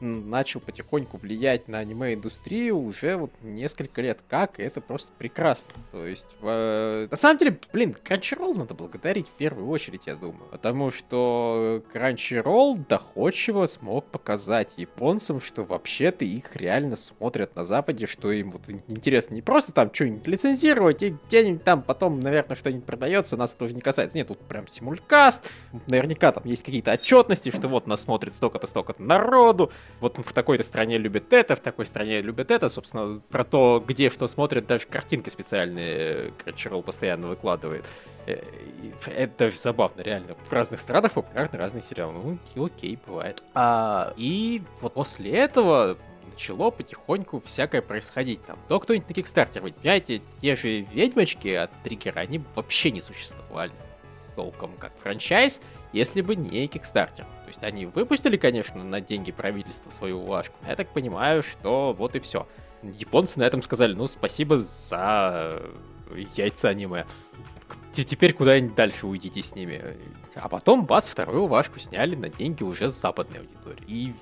[0.00, 5.72] начал потихоньку влиять на аниме-индустрию уже вот несколько лет как, и это просто прекрасно.
[5.92, 10.48] То есть, э, на самом деле, блин, Crunchyroll надо благодарить в первую очередь, я думаю.
[10.50, 18.32] Потому что Crunchyroll доходчиво смог показать японцам, что вообще-то их реально смотрят на Западе, что
[18.32, 22.84] им вот ин- интересно не просто там что-нибудь лицензировать, и где-нибудь там потом, наверное, что-нибудь
[22.84, 24.16] продается, нас это тоже не касается.
[24.18, 25.48] Нет, тут прям симулькаст,
[25.86, 30.64] наверняка там есть какие-то отчетности, что вот нас смотрит столько-то, столько-то народу, вот в такой-то
[30.64, 34.86] стране любят это, в такой стране любят это, собственно, про то, где что смотрят, даже
[34.86, 37.84] картинки специальные э, Crunchyroll постоянно выкладывает.
[38.26, 38.42] Э,
[39.16, 40.34] Это забавно, реально.
[40.34, 42.12] В разных странах популярны разные сериалы.
[42.12, 43.42] Ну, и окей, бывает.
[43.54, 45.96] А, и вот после этого
[46.30, 48.44] начало потихоньку всякое происходить.
[48.44, 53.00] Там, то кто-нибудь на Кикстартере, вы понимаете, те же ведьмочки от Триггера, они вообще не
[53.00, 53.72] существовали
[54.34, 55.60] толком как франчайз,
[55.96, 57.24] если бы не Kickstarter.
[57.24, 60.54] То есть они выпустили, конечно, на деньги правительства свою улажку.
[60.66, 62.46] Я так понимаю, что вот и все.
[62.82, 65.62] Японцы на этом сказали, ну, спасибо за
[66.10, 67.06] э, яйца аниме.
[67.92, 69.82] Теперь куда-нибудь дальше уйдите с ними.
[70.34, 73.84] А потом, бац, вторую улажку сняли на деньги уже с западной аудитории.
[73.86, 74.14] И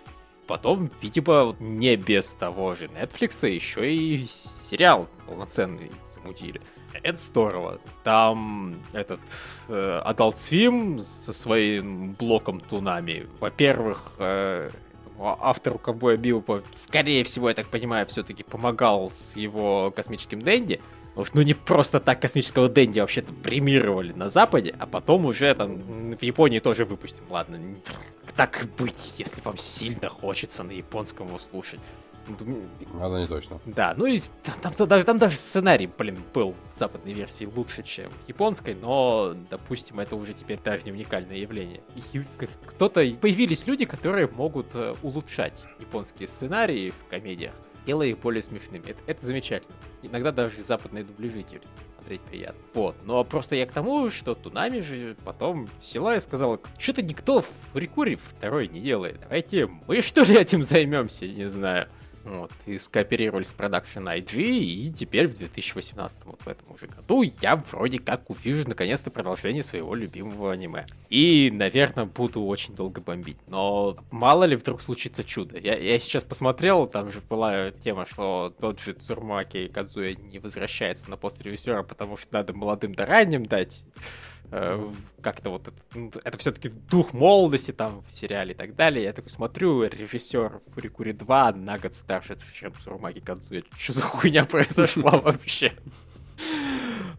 [0.47, 6.61] потом, видимо, не без того же Netflix, еще и сериал полноценный замутили.
[7.03, 7.81] Это здорово.
[8.03, 9.21] Там этот
[9.69, 13.27] э, Adult Swim со своим блоком Тунами.
[13.41, 14.71] Во-первых, э,
[15.19, 20.81] автору Ковбоя Бибопа, скорее всего, я так понимаю, все-таки помогал с его космическим Дэнди.
[21.33, 26.23] Ну, не просто так космического Дэнди вообще-то премировали на Западе, а потом уже там в
[26.23, 27.23] Японии тоже выпустим.
[27.31, 27.59] Ладно,
[28.37, 31.81] так быть, если вам сильно хочется на японском его слушать.
[32.29, 33.61] Это не точно.
[33.67, 37.83] да, ну и там, там, там там даже сценарий, блин, был в западной версии лучше,
[37.83, 41.81] чем в японской, но, допустим, это уже теперь даже не уникальное явление.
[42.67, 47.55] Кто-то, появились люди, которые могут э, улучшать японские сценарии в комедиях,
[47.87, 48.85] делая их более смешными.
[48.87, 49.75] Это, это замечательно.
[50.03, 51.63] Иногда даже западные дубляжи теперь
[51.97, 52.61] смотреть приятно.
[52.75, 57.43] Вот, но просто я к тому, что Тунами же потом села и сказала, что-то никто
[57.43, 59.21] в Рикуре второй не делает.
[59.23, 61.89] Давайте мы что ли этим займемся, не знаю.
[62.25, 67.23] Вот, и скооперировались с Production IG, и теперь в 2018, вот в этом уже году,
[67.43, 70.87] я вроде как увижу наконец-то продолжение своего любимого аниме.
[71.11, 73.37] И, наверное, буду очень долго бомбить.
[73.49, 75.59] Но мало ли вдруг случится чудо.
[75.59, 81.11] Я, я сейчас посмотрел, там же была тема, что тот же Цурмаки Кадзуя не возвращается
[81.11, 83.85] на пост режиссера, потому что надо молодым да ранним дать
[84.51, 89.05] э, как-то вот это, ну, это все-таки дух молодости там в сериале и так далее.
[89.05, 93.63] Я такой смотрю, режиссер Фурикури 2 на год старше, чем Сурмаги Кадзуя.
[93.77, 95.73] Что за хуйня произошла вообще?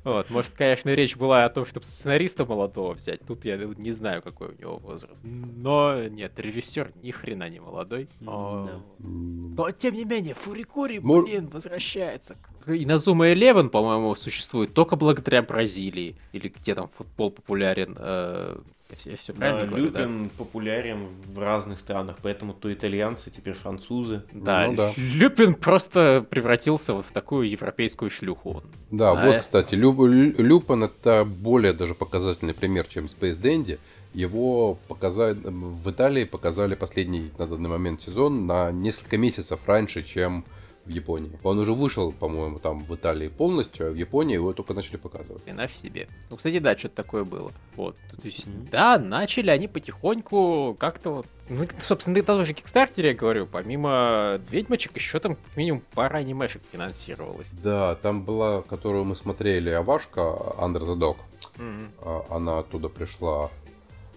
[0.05, 3.21] Вот, может, конечно, речь была о том, чтобы сценариста молодого взять.
[3.25, 5.23] Тут я не знаю, какой у него возраст.
[5.23, 8.07] Но нет, режиссер ни хрена не молодой.
[8.25, 12.37] О, но, тем не менее, Фурикури, Мор- блин, возвращается.
[12.67, 16.15] И Назума Элевен, по-моему, существует только благодаря Бразилии.
[16.33, 17.97] Или где там футбол популярен.
[19.05, 19.99] Э, Я все, Да, правильно говорю, да?
[20.01, 24.21] Люпин популярен в разных странах, поэтому то итальянцы, теперь французы.
[24.31, 24.93] Да, Ну да.
[24.97, 28.63] Люпин просто превратился вот в такую европейскую шлюху.
[28.91, 29.39] Да, А, вот, э.
[29.39, 33.79] кстати, Лю- Лю- Люпан это более даже показательный пример, чем Space Dandy.
[34.13, 40.45] его показали, в Италии показали последний на данный момент сезон на несколько месяцев раньше, чем
[40.86, 41.32] в Японии.
[41.43, 45.41] Он уже вышел, по-моему, там в Италии полностью, а в Японии его только начали показывать.
[45.45, 46.08] И на себе.
[46.30, 47.52] Ну, кстати, да, что-то такое было.
[47.76, 47.95] Вот.
[48.12, 48.69] То есть, mm-hmm.
[48.71, 51.26] да, начали они потихоньку как-то вот.
[51.50, 56.62] Ну, собственно, это тоже Кикстартере, я говорю, помимо ведьмочек, еще там как минимум пара анимешек
[56.71, 57.52] финансировалась.
[57.63, 61.17] Да, там была, которую мы смотрели, Авашка, Under the Dog.
[61.58, 62.26] Mm-hmm.
[62.30, 63.50] Она оттуда пришла.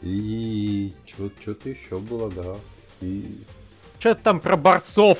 [0.01, 2.57] И что-то еще было, да.
[3.01, 3.43] И
[3.99, 5.19] что-то там про борцов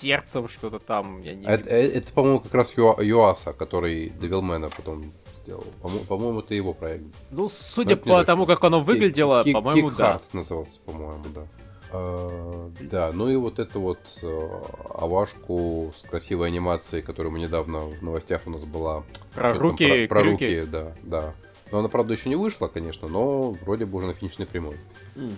[0.00, 1.20] сердцем что-то там.
[1.22, 1.46] Я не...
[1.46, 5.64] Это, это по-моему, как раз Ю, Юаса, который Девилмена потом сделал.
[6.08, 7.04] По-моему, это его проект.
[7.30, 10.20] Ну, судя по тому, как оно выглядело, по-моему, да.
[10.32, 11.46] назывался, по-моему, да.
[11.92, 14.48] А, да, ну и вот эту вот э,
[14.90, 19.04] авашку с красивой анимацией, которая мы недавно в новостях у нас была.
[19.34, 21.34] Про руки, про, про руки, да, да.
[21.70, 24.76] Но она, правда, еще не вышла, конечно, но вроде бы уже на финишной прямой.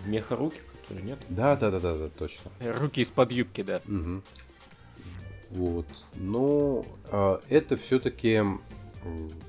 [0.06, 1.18] Меха руки, которые нет?
[1.28, 2.50] Да, да, да, да, да, точно.
[2.60, 3.80] Руки из-под юбки, да.
[3.86, 4.22] Угу.
[5.50, 5.86] Вот.
[6.14, 8.42] Но а, это все-таки,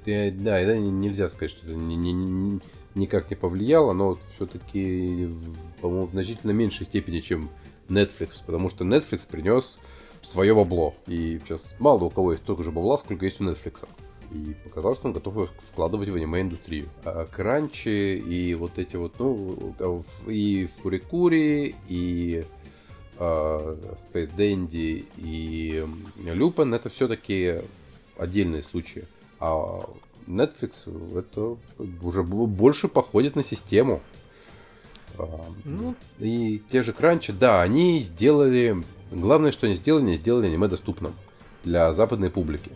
[0.06, 2.60] да, это нельзя сказать, что это не, не, не,
[2.96, 5.30] никак не повлияло, но все-таки,
[5.82, 7.50] по-моему, в значительно меньшей степени, чем
[7.90, 9.80] Netflix, потому что Netflix принес
[10.22, 10.94] свое бабло.
[11.08, 13.88] И сейчас мало у кого есть столько же бабла, сколько есть у Netflix.
[14.32, 16.88] И показал, что он готов вкладывать в аниме-индустрию.
[17.04, 19.74] А Кранчи и вот эти вот, ну,
[20.28, 22.59] и Фурикури, и Э,
[23.20, 25.86] Space Dandy и
[26.24, 27.62] Lupin это все-таки
[28.18, 29.06] отдельные случаи.
[29.40, 29.84] А
[30.28, 31.58] Netflix это
[32.02, 34.02] уже больше походит на систему.
[35.18, 35.28] А,
[35.66, 35.96] ну.
[36.20, 38.84] И те же кранчи, да, они сделали...
[39.12, 41.14] Главное, что они сделали, они сделали аниме доступным
[41.64, 42.72] для западной публики.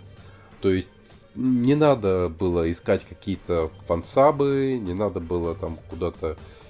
[0.62, 0.89] То есть
[1.36, 6.62] не надо было искать какие-то фансабы, не надо было там куда-то Э,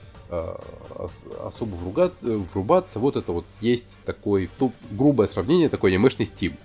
[1.43, 2.99] особо вругаться, врубаться.
[2.99, 6.55] Вот это вот есть такой, ну, грубое сравнение, такой анимешный Steam,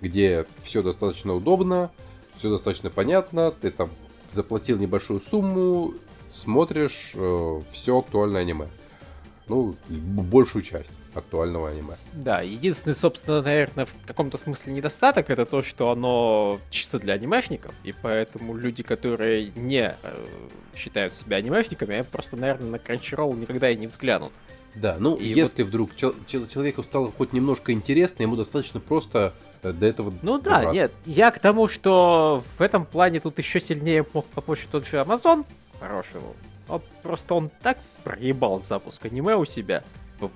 [0.00, 1.90] где все достаточно удобно,
[2.36, 3.90] все достаточно понятно, ты там
[4.32, 5.94] заплатил небольшую сумму,
[6.28, 8.68] смотришь э, все актуальное аниме.
[9.48, 11.94] Ну, большую часть актуального аниме.
[12.12, 17.72] Да, единственный, собственно, наверное, в каком-то смысле недостаток это то, что оно чисто для анимешников,
[17.84, 20.14] и поэтому люди, которые не э,
[20.74, 24.32] считают себя анимешниками, они просто, наверное, на Crunchyroll никогда и не взглянут.
[24.74, 25.68] Да, ну и если вот...
[25.68, 29.32] вдруг чел- человеку стало хоть немножко интересно, ему достаточно просто
[29.62, 30.66] э, до этого Ну добраться.
[30.66, 34.86] да, нет, я к тому, что в этом плане тут еще сильнее мог помочь тот
[34.86, 35.46] же Amazon,
[35.80, 36.20] хороший
[36.68, 39.82] вот просто он так проебал запуск аниме у себя,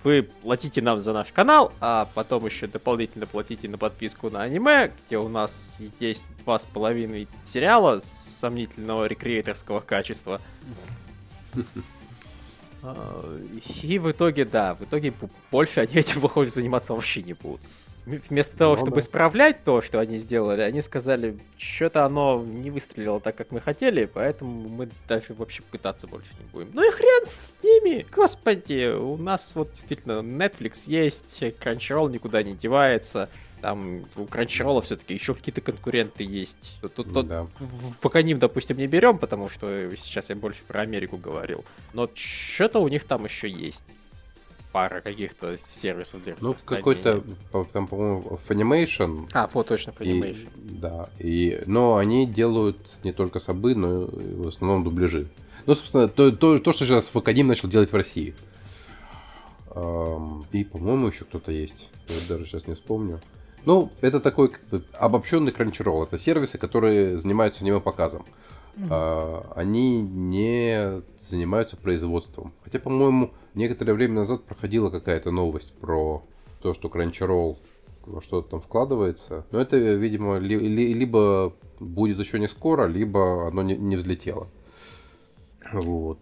[0.05, 4.93] вы платите нам за наш канал, а потом еще дополнительно платите на подписку на аниме,
[5.07, 10.40] где у нас есть два с половиной сериала сомнительного рекреаторского качества.
[12.83, 13.38] А,
[13.83, 15.12] и в итоге, да, в итоге
[15.51, 17.61] больше они этим, похоже, заниматься вообще не будут.
[18.29, 19.01] Вместо того, ну, чтобы да.
[19.01, 24.07] исправлять то, что они сделали, они сказали, что-то оно не выстрелило так, как мы хотели,
[24.07, 26.70] поэтому мы даже вообще пытаться больше не будем.
[26.73, 28.07] Ну и хрен с ними!
[28.11, 33.29] Господи, у нас вот действительно Netflix есть, Crunchyroll никуда не девается.
[33.61, 36.79] Там у Crunchyroll все-таки еще какие-то конкуренты есть.
[36.81, 37.46] Тут, тут, да.
[38.01, 41.64] Пока ним, допустим, не берем, потому что сейчас я больше про Америку говорил.
[41.92, 43.85] Но что-то у них там еще есть
[44.73, 47.23] пара каких-то сервисов для Ну, какой-то,
[47.73, 49.29] там, по-моему, Funimation.
[49.33, 50.49] А, вот точно, Funimation.
[50.55, 55.29] И, да, и, но они делают не только сабы, но и в основном дубляжи.
[55.67, 58.35] Ну, собственно, то, то, то что сейчас Факадим начал делать в России.
[60.53, 61.91] И, по-моему, еще кто-то есть.
[62.09, 63.21] Я даже сейчас не вспомню.
[63.65, 66.05] Ну, это такой как бы, обобщенный Crunchyroll.
[66.05, 68.25] Это сервисы, которые занимаются аниме-показом.
[68.77, 69.53] Mm-hmm.
[69.57, 72.53] они не занимаются производством.
[72.65, 76.23] Хотя, по-моему, некоторое время назад проходила какая-то новость про
[76.63, 77.59] то, что Crunchyroll
[78.07, 79.47] во что-то там вкладывается.
[79.51, 84.49] Но это, видимо, ли, ли, либо будет еще не скоро, либо оно не, не взлетело.
[85.73, 86.18] Вот.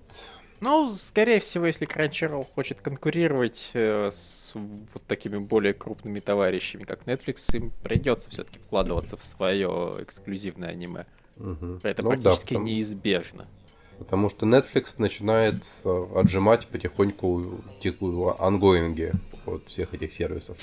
[0.60, 7.04] Ну, скорее всего, если Crunchyroll хочет конкурировать э, с вот такими более крупными товарищами, как
[7.04, 11.06] Netflix, им придется все-таки вкладываться в свое эксклюзивное аниме.
[11.38, 11.80] Угу.
[11.82, 12.66] Это ну, практически да, потому...
[12.66, 13.48] неизбежно.
[13.98, 17.62] Потому что Netflix начинает э, отжимать потихоньку
[18.38, 19.12] ангоинги
[19.44, 20.56] от всех этих сервисов,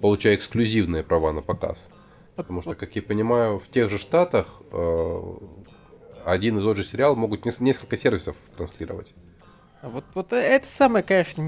[0.00, 1.88] получая эксклюзивные права на показ.
[2.34, 5.18] Потому что, как я понимаю, в тех же штатах э,
[6.24, 9.14] один и тот же сериал могут несколько сервисов транслировать.
[9.80, 11.42] А вот, вот это самое, конечно,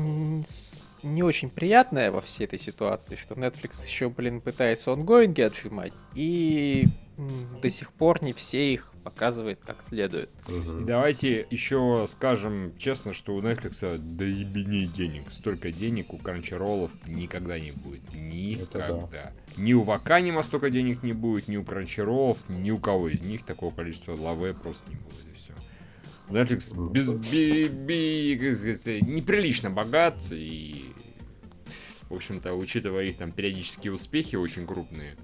[1.03, 6.87] не очень приятное во всей этой ситуации, что Netflix еще, блин, пытается онгоинги отжимать, и
[7.17, 10.31] до сих пор не все их показывает как следует.
[10.49, 10.87] Угу.
[10.87, 15.31] Давайте еще скажем честно, что у Netflix да ебени денег.
[15.31, 18.03] Столько денег у Crunchyroll никогда не будет.
[18.15, 19.07] Никогда.
[19.13, 19.33] Да.
[19.57, 23.45] Ни у Ваканима столько денег не будет, ни у Crunchyroll, ни у кого из них
[23.45, 25.27] такого количества лаве просто не будет.
[25.33, 25.53] И все.
[26.29, 28.35] Netflix без, би, би,
[29.03, 30.95] неприлично богат и
[32.09, 35.17] в общем-то, учитывая их там периодические успехи очень крупные,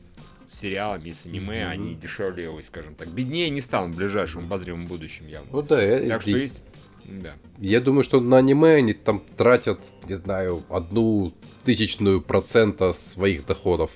[0.51, 1.71] с сериалами, с аниме, mm-hmm.
[1.71, 5.49] они дешевле, скажем так, беднее не станут в ближайшем обозримом будущем явно.
[5.53, 5.77] Ну да,
[6.09, 6.63] так что есть.
[7.05, 7.35] Да.
[7.59, 9.79] Я думаю, что на аниме они там тратят,
[10.09, 11.33] не знаю, одну
[11.65, 13.93] тысячную процента своих доходов.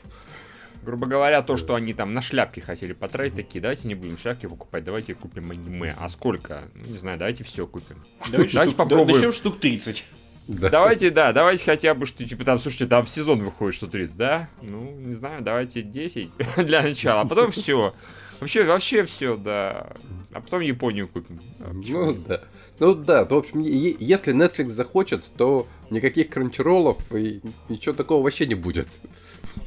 [0.84, 4.46] Грубо говоря, то, что они там на шляпки хотели потратить, такие, давайте не будем шляпки
[4.46, 5.96] покупать, давайте купим аниме.
[5.98, 6.64] А сколько?
[6.74, 7.96] Ну, не знаю, давайте все купим.
[8.30, 9.16] Давайте, давайте штук, попробуем.
[9.16, 10.04] Начнем штук 30.
[10.46, 10.68] Да.
[10.68, 14.16] Давайте, да, давайте хотя бы, что, типа, там, слушайте, там в сезон выходит что 30,
[14.16, 14.48] да?
[14.60, 17.94] Ну, не знаю, давайте 10 для начала, а потом все.
[18.40, 19.92] Вообще, вообще все, да.
[20.32, 21.40] А потом Японию купим.
[21.60, 22.42] А, ну, да.
[22.80, 28.46] Ну да, то, в общем, если Netflix захочет, то никаких кранчеролов и ничего такого вообще
[28.46, 28.88] не будет.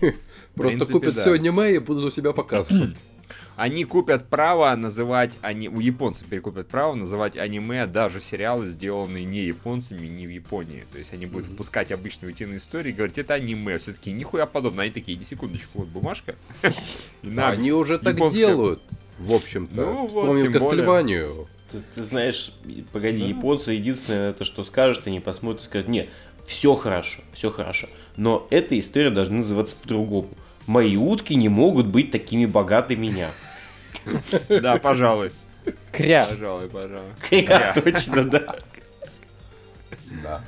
[0.55, 2.97] Просто купят все аниме и будут у себя показывать.
[3.57, 9.39] Они купят право называть, они, у японцев перекупят право называть аниме даже сериалы, сделанные не
[9.39, 10.85] японцами, не в Японии.
[10.91, 13.79] То есть они будут выпускать обычные утиные истории и говорить, это аниме.
[13.79, 14.83] Все-таки нихуя подобное.
[14.83, 16.35] Они такие, иди секундочку, вот бумажка.
[17.23, 18.79] Они уже так делают,
[19.17, 19.75] в общем-то.
[19.75, 21.47] Ну, Вспомним Кастельванию.
[21.71, 22.53] Ты, ты знаешь,
[22.91, 26.07] погоди, японцы единственное, это что скажут, они посмотрят и скажут, нет,
[26.45, 27.89] все хорошо, все хорошо.
[28.17, 30.29] Но эта история должна называться по-другому.
[30.67, 33.31] Мои утки не могут быть такими богаты меня.
[34.61, 35.31] Да, пожалуй.
[35.91, 36.25] Кря.
[36.29, 37.11] Пожалуй, пожалуй.
[37.29, 38.55] Кря, точно, да.
[40.23, 40.43] Да.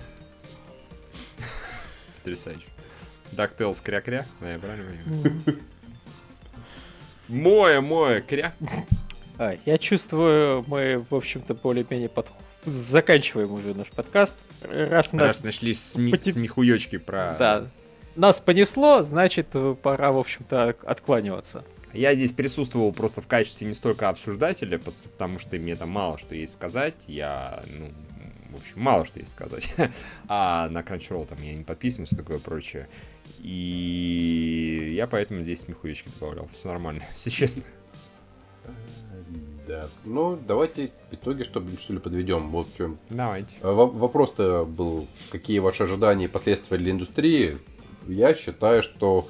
[2.18, 2.68] Потрясающе.
[3.32, 4.26] DuckTales кря-кря?
[4.42, 5.60] Да, я правильно понимаю?
[7.28, 8.54] Моя, моя, кря.
[9.38, 12.32] А, я чувствую, мы, в общем-то, более-менее под...
[12.66, 14.36] заканчиваем уже наш подкаст.
[14.62, 15.28] Раз, нас...
[15.28, 16.12] Раз нашли сми...
[16.12, 16.34] Потеп...
[16.34, 17.36] смехуёчки про...
[17.38, 17.68] Да.
[18.16, 19.48] Нас понесло, значит,
[19.82, 21.64] пора, в общем-то, откланиваться.
[21.94, 26.36] Я здесь присутствовал просто в качестве не столько обсуждателя, потому что мне там мало что
[26.36, 27.06] есть сказать.
[27.08, 27.92] Я, ну,
[28.52, 29.74] в общем, мало что есть сказать.
[30.28, 32.88] а на Crunchyroll там я не подписан, все такое прочее.
[33.40, 36.50] И я поэтому здесь смехуечки добавлял.
[36.54, 37.64] Все нормально, все честно.
[39.68, 39.88] Да.
[40.04, 42.50] Ну, давайте в итоге, чтобы что ли, подведем.
[42.50, 42.98] Вот в чем.
[43.12, 43.54] Давайте.
[43.62, 47.60] Э, вопрос-то был, какие ваши ожидания и последствия для индустрии?
[48.08, 49.30] Я считаю, что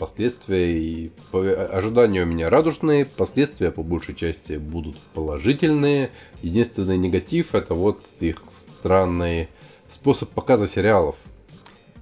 [0.00, 6.10] Последствия и ожидания у меня радужные, последствия по большей части будут положительные.
[6.40, 9.50] Единственный негатив это вот их странный
[9.90, 11.16] способ показа сериалов.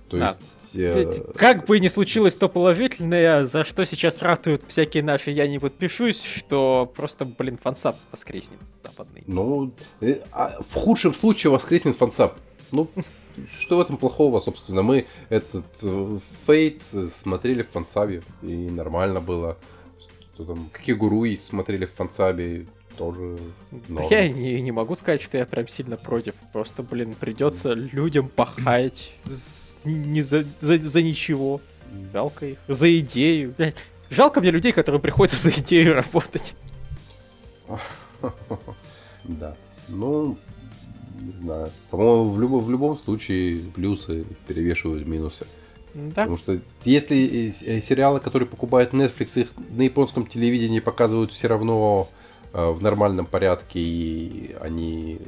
[0.09, 0.37] То да.
[0.61, 0.77] есть...
[0.77, 1.33] Э...
[1.35, 6.23] Как бы ни случилось то положительное, за что сейчас ратуют всякие нафиг, я не подпишусь,
[6.23, 9.25] что просто, блин, fansub воскреснет западный.
[9.27, 12.39] Ну, э, а в худшем случае воскреснет fansub.
[12.71, 12.89] Ну,
[13.51, 14.83] что в этом плохого, собственно?
[14.83, 15.67] Мы этот
[16.47, 16.83] Fate
[17.15, 19.57] смотрели в fansub е, и нормально было.
[20.35, 22.67] Что там, Кикигуруи смотрели в фансабе,
[22.97, 23.39] тоже
[23.89, 24.07] норм.
[24.11, 26.35] Я не, не могу сказать, что я прям сильно против.
[26.53, 29.13] Просто, блин, придется людям пахать
[29.85, 31.61] не за, за, за ничего.
[32.13, 32.59] Жалко их.
[32.67, 33.55] За идею.
[34.11, 36.55] Жалко мне людей, которые приходится за идею работать.
[39.25, 39.55] Да.
[39.89, 40.39] Ну,
[41.21, 41.71] не знаю.
[41.91, 45.47] По-моему, в, любом в любом случае плюсы перевешивают минусы.
[45.95, 46.23] Да.
[46.23, 52.09] Потому что если э, сериалы, которые покупают Netflix, их на японском телевидении показывают все равно
[52.53, 55.19] э, в нормальном порядке, и они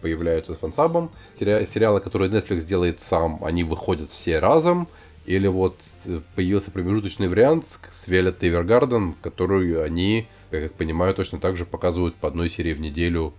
[0.00, 1.10] появляются с фансабом.
[1.38, 4.88] Сериалы, которые Netflix делает сам, они выходят все разом.
[5.26, 5.76] Или вот
[6.06, 11.66] э, появился промежуточный вариант с Violet Evergarden, который они, как я понимаю, точно так же
[11.66, 13.34] показывают по одной серии в неделю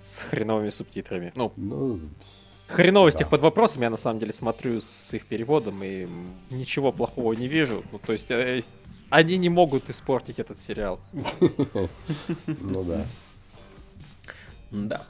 [0.00, 1.32] с хреновыми субтитрами.
[1.34, 2.00] Ну, ну
[2.66, 3.24] хреновость да.
[3.24, 6.06] их под вопросом, я на самом деле смотрю с их переводом и
[6.50, 7.84] ничего плохого не вижу.
[7.92, 8.62] Ну, то есть э,
[9.10, 11.00] они не могут испортить этот сериал.
[12.46, 13.06] Ну да.
[14.70, 15.06] Да.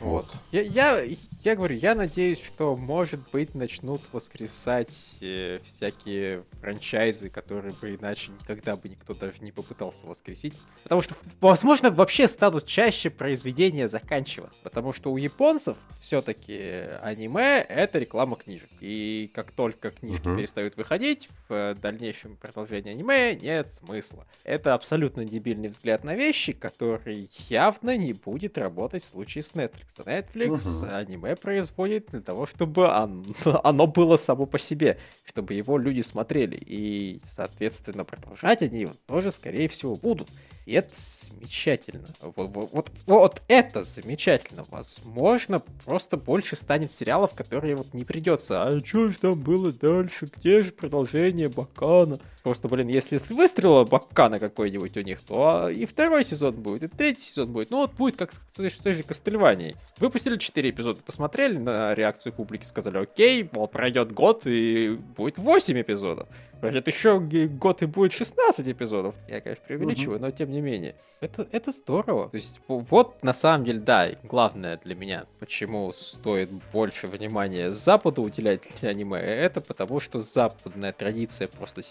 [0.00, 0.26] Вот.
[0.50, 7.74] Я, я, я говорю, я надеюсь, что, может быть, начнут воскресать э, всякие франчайзы, которые
[7.74, 10.54] бы иначе никогда бы никто даже не попытался воскресить.
[10.84, 14.62] Потому что, возможно, вообще станут чаще произведения заканчиваться.
[14.62, 16.60] Потому что у японцев все-таки
[17.02, 18.70] аниме— это реклама книжек.
[18.80, 20.36] И как только книжки uh-huh.
[20.36, 24.26] перестают выходить, в дальнейшем продолжении аниме нет смысла.
[24.44, 30.04] Это абсолютно дебильный взгляд на вещи, который явно не будет работать в случае с Netflix.
[30.04, 30.94] Netflix угу.
[30.94, 36.56] аниме производит для того, чтобы он, оно было само по себе, чтобы его люди смотрели.
[36.60, 40.28] И, соответственно, продолжать они его тоже, скорее всего, будут.
[40.64, 42.06] И это замечательно.
[42.20, 44.64] Вот, вот, вот это замечательно.
[44.68, 48.62] Возможно, просто больше станет сериалов, которые вот не придется.
[48.62, 50.28] А что же там было дальше?
[50.36, 52.20] Где же продолжение Бакана?
[52.42, 57.22] Просто, блин, если выстрела Бакана какой-нибудь у них, то и второй сезон будет, и третий
[57.22, 57.70] сезон будет.
[57.70, 59.76] Ну вот будет как с той, же Кастельванией.
[59.98, 65.80] Выпустили 4 эпизода, посмотрели на реакцию публики, сказали, окей, вот пройдет год и будет 8
[65.80, 66.28] эпизодов.
[66.60, 69.14] Пройдет еще год и будет 16 эпизодов.
[69.28, 70.26] Я, конечно, преувеличиваю, угу.
[70.26, 70.94] но тем не менее.
[71.20, 72.28] Это, это здорово.
[72.28, 78.22] То есть вот на самом деле, да, главное для меня, почему стоит больше внимания Западу
[78.22, 81.82] уделять аниме, это потому что западная традиция просто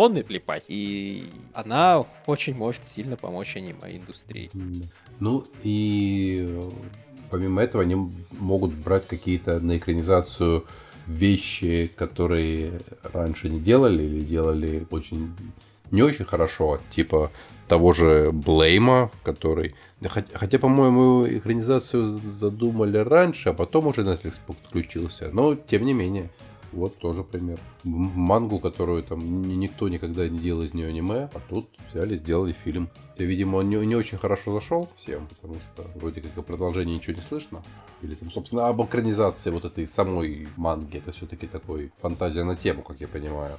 [0.00, 4.50] сезоны клепать, и она очень может сильно помочь аниме-индустрии.
[5.20, 6.70] Ну и
[7.30, 7.96] помимо этого они
[8.30, 10.64] могут брать какие-то на экранизацию
[11.06, 15.34] вещи, которые раньше не делали или делали очень
[15.90, 17.30] не очень хорошо, типа
[17.66, 19.74] того же Блейма, который...
[20.02, 25.30] Хотя, хотя по-моему, экранизацию задумали раньше, а потом уже Netflix подключился.
[25.32, 26.30] Но, тем не менее,
[26.72, 27.58] вот тоже пример.
[27.84, 32.88] Мангу, которую там никто никогда не делал из нее аниме, а тут взяли, сделали фильм.
[33.16, 36.94] И, видимо, он не, не очень хорошо зашел всем, потому что вроде как о продолжении
[36.94, 37.62] ничего не слышно.
[38.02, 40.98] Или там, собственно, об экранизации вот этой самой манги.
[40.98, 43.56] Это все-таки такой фантазия на тему, как я понимаю.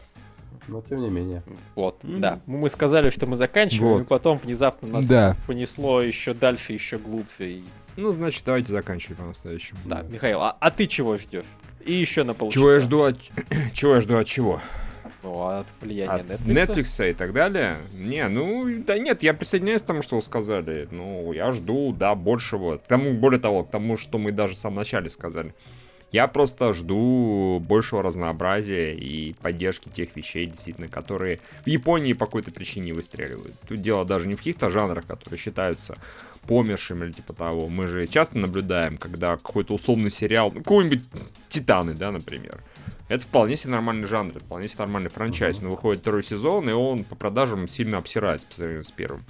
[0.67, 1.43] Но тем не менее.
[1.75, 2.39] Вот, да.
[2.45, 4.01] Мы сказали, что мы заканчиваем, вот.
[4.01, 5.35] и потом внезапно нас да.
[5.47, 7.51] понесло еще дальше, еще глубже.
[7.51, 7.63] И...
[7.97, 9.79] Ну, значит, давайте заканчиваем по-настоящему.
[9.85, 11.45] Да, да, Михаил, а, а ты чего ждешь?
[11.85, 12.59] И еще на полчаса.
[12.59, 13.17] Чего я жду от...
[13.73, 14.61] чего я жду от чего?
[15.23, 16.75] Ну, от влияния от Netflix?
[16.75, 17.77] Netflix и так далее?
[17.93, 20.87] Не, ну, да нет, я присоединяюсь к тому, что вы сказали.
[20.91, 22.77] Ну, я жду, да, большего.
[22.77, 25.53] К тому, более того, к тому, что мы даже в самом начале сказали.
[26.11, 32.51] Я просто жду большего разнообразия и поддержки тех вещей, действительно, которые в Японии по какой-то
[32.51, 33.55] причине выстреливают.
[33.65, 35.97] Тут дело даже не в каких-то жанрах, которые считаются
[36.47, 37.67] помершим или типа того.
[37.67, 41.01] Мы же часто наблюдаем, когда какой-то условный сериал, ну, какой-нибудь
[41.49, 42.61] Титаны, да, например.
[43.07, 45.61] Это вполне себе нормальный жанр, вполне себе нормальный франчайз.
[45.61, 49.25] Но выходит второй сезон, и он по продажам сильно обсирается по сравнению с первым.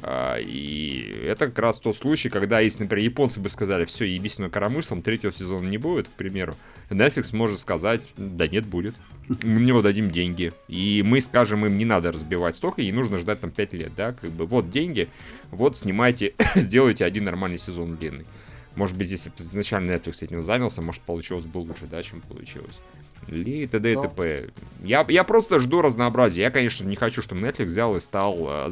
[0.00, 4.38] А, и это как раз тот случай, когда, если, например, японцы бы сказали, все, ебись
[4.38, 6.56] на коромыслом, третьего сезона не будет, к примеру,
[6.90, 8.94] Netflix может сказать, да нет, будет.
[9.28, 10.52] Мы него дадим деньги.
[10.68, 14.12] И мы скажем им, не надо разбивать столько, и нужно ждать там 5 лет, да,
[14.12, 15.08] как бы, вот деньги,
[15.50, 18.26] вот снимайте, сделайте один нормальный сезон длинный.
[18.76, 22.78] Может быть, если бы изначально Netflix этим занялся, может, получилось бы лучше, да, чем получилось.
[23.26, 23.92] Или т.д.
[23.92, 24.50] и т.п.
[24.82, 26.42] Я, я просто жду разнообразия.
[26.42, 28.70] Я, конечно, не хочу, чтобы Netflix взял и стал э,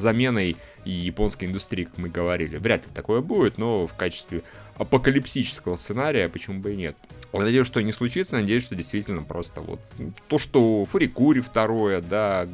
[0.87, 2.57] заменой японской индустрии, как мы говорили.
[2.57, 4.43] Вряд ли такое будет, но в качестве
[4.77, 6.97] апокалипсического сценария почему бы и нет.
[7.33, 9.81] Надеюсь, что не случится, надеюсь, что действительно просто вот
[10.29, 12.49] то, что Фурикури второе, да,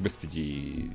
[0.00, 0.90] господи,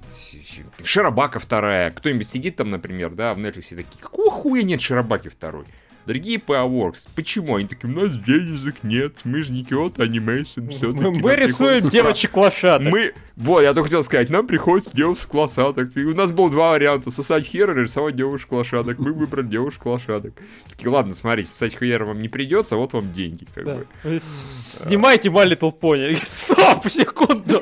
[0.84, 5.28] Шарабака вторая, кто-нибудь сидит там, например, да, в Netflix и такие, какого хуя нет Шарабаки
[5.28, 5.66] второй?
[6.10, 7.58] Дорогие PowerWorks, почему?
[7.58, 11.88] Они такие, у нас денежек нет, мы же не Kyoto Animation, все Мы, мы рисуем
[11.88, 12.92] девочек-лошадок.
[12.92, 15.96] Мы, вот, я только хотел сказать, нам приходится девушек-лошадок.
[15.96, 18.98] И у нас было два варианта, сосать хер или рисовать девушек-лошадок.
[18.98, 20.34] Мы выбрали девушек-лошадок.
[20.68, 23.74] Такие, ладно, смотрите, сосать хер вам не придется, вот вам деньги, как да.
[23.76, 24.20] бы.
[24.20, 26.20] Снимайте My Little Pony.
[26.26, 27.62] Стоп, секунду.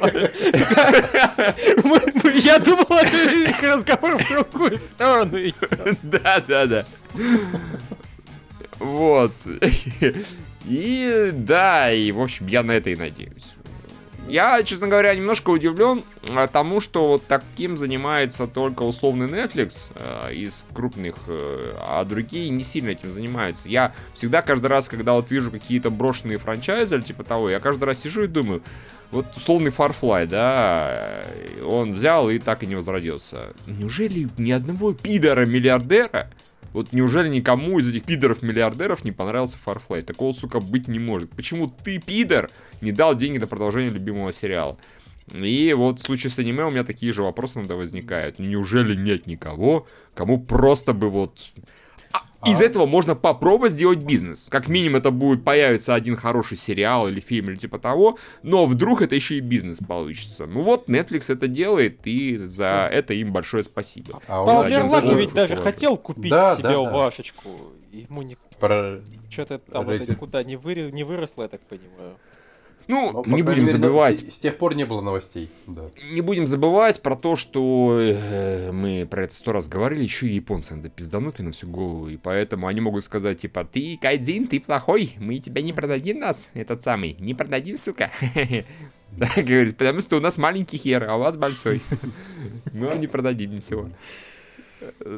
[2.33, 5.37] Я думал, это разговор в другую сторону.
[6.01, 6.85] Да, да, да.
[8.79, 9.33] Вот.
[10.65, 13.55] И да, и в общем, я на это и надеюсь.
[14.27, 20.33] Я, честно говоря, немножко удивлен а, тому, что вот таким занимается только условный Netflix э,
[20.33, 23.69] из крупных, э, а другие не сильно этим занимаются.
[23.69, 27.99] Я всегда каждый раз, когда вот вижу какие-то брошенные франчайзы типа того, я каждый раз
[27.99, 28.61] сижу и думаю,
[29.11, 31.23] вот условный Farfly, да,
[31.65, 33.53] он взял и так и не возродился.
[33.65, 36.29] Неужели ни одного пидора-миллиардера
[36.77, 40.03] вот неужели никому из этих пидоров-миллиардеров не понравился Farfly?
[40.03, 41.31] Такого, сука, быть не может.
[41.31, 42.51] Почему ты, пидор,
[42.81, 44.77] не дал деньги на продолжение любимого сериала?
[45.33, 48.37] И вот в случае с аниме у меня такие же вопросы иногда возникают.
[48.37, 51.39] Неужели нет никого, кому просто бы вот?
[52.45, 54.47] Из этого можно попробовать сделать бизнес.
[54.49, 59.01] Как минимум это будет появиться один хороший сериал или фильм или типа того, но вдруг
[59.01, 60.45] это еще и бизнес получится.
[60.45, 64.21] Ну вот, Netflix это делает, и за это им большое спасибо.
[64.27, 67.73] А Павел Мерлаки ведь даже хотел купить да, себе да, Вашечку.
[67.91, 68.37] Ему не...
[68.59, 69.01] Про...
[69.29, 69.95] Что-то там Про...
[69.95, 70.91] это никуда не, вы...
[70.91, 72.17] не выросло, я так понимаю.
[72.87, 74.19] Ну, Но, не будем мере, забывать.
[74.19, 75.49] С, с тех пор не было новостей.
[75.65, 75.89] Да.
[76.11, 80.35] Не будем забывать про то, что э, мы про это сто раз говорили, еще и
[80.35, 82.07] японцы надо пизданутые на всю голову.
[82.07, 86.49] И поэтому они могут сказать, типа, ты, Кайдзин, ты плохой, мы тебя не продадим нас,
[86.53, 88.11] этот самый, не продадим, сука.
[89.11, 91.81] Да, говорит, потому что у нас маленький хер, а у вас большой.
[92.73, 93.89] Мы вам не продадим ничего.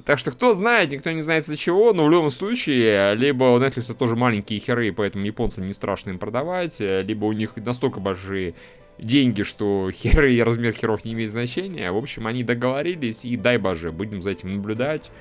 [0.05, 3.59] Так что кто знает, никто не знает из-за чего, но в любом случае, либо у
[3.59, 8.53] Netflix тоже маленькие херы, поэтому японцам не страшно им продавать, либо у них настолько большие
[8.97, 11.91] деньги, что херы и размер херов не имеет значения.
[11.91, 15.11] В общем, они договорились, и дай боже, будем за этим наблюдать.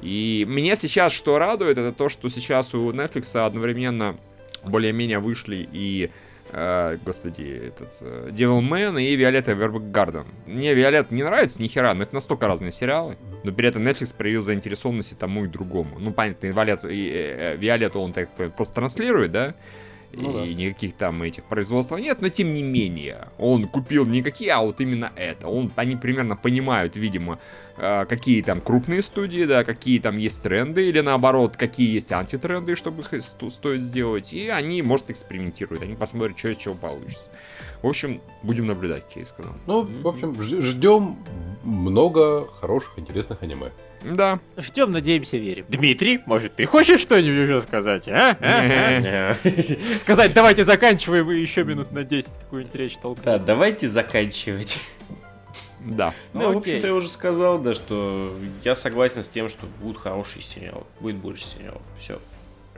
[0.00, 4.18] И меня сейчас что радует, это то, что сейчас у Netflix одновременно
[4.64, 6.10] более-менее вышли и
[6.52, 10.26] э, господи, этот э, Devilman и Виолетта Вербгарден.
[10.46, 13.16] Мне Виолетта не нравится ни хера, но это настолько разные сериалы.
[13.44, 15.98] Но при этом Netflix проявил заинтересованность и тому и другому.
[15.98, 19.54] Ну, понятно, Виолетту, и, э, Виолетту он так просто транслирует, да?
[20.12, 20.62] Ну, и да.
[20.62, 24.80] никаких там этих производств нет, но тем не менее, он купил не какие, а вот
[24.80, 25.48] именно это.
[25.48, 30.88] Он, они примерно понимают, видимо, э, какие там крупные студии, да, какие там есть тренды,
[30.88, 36.48] или наоборот, какие есть антитренды, чтобы стоит сделать, и они, может, экспериментируют, они посмотрят, что
[36.48, 37.30] из чего получится.
[37.82, 39.52] В общем, будем наблюдать, как я сказал.
[39.66, 41.18] Ну, в общем, ждем
[41.62, 43.70] много хороших, интересных аниме.
[44.02, 44.40] Да.
[44.56, 45.66] Ждем, надеемся, верим.
[45.68, 48.36] Дмитрий, может, ты хочешь что-нибудь уже сказать, а?
[48.40, 49.34] а?
[49.34, 49.36] а?
[49.96, 53.24] Сказать, давайте заканчиваем и еще минут на 10 какую-нибудь речь толкнем.
[53.24, 54.78] Да, давайте заканчивать.
[55.80, 56.14] Да.
[56.32, 58.32] Ну, в общем-то, я уже сказал, да, что
[58.64, 60.84] я согласен с тем, что будут хорошие сериалы.
[61.00, 61.82] Будет больше сериалов.
[61.98, 62.20] Все.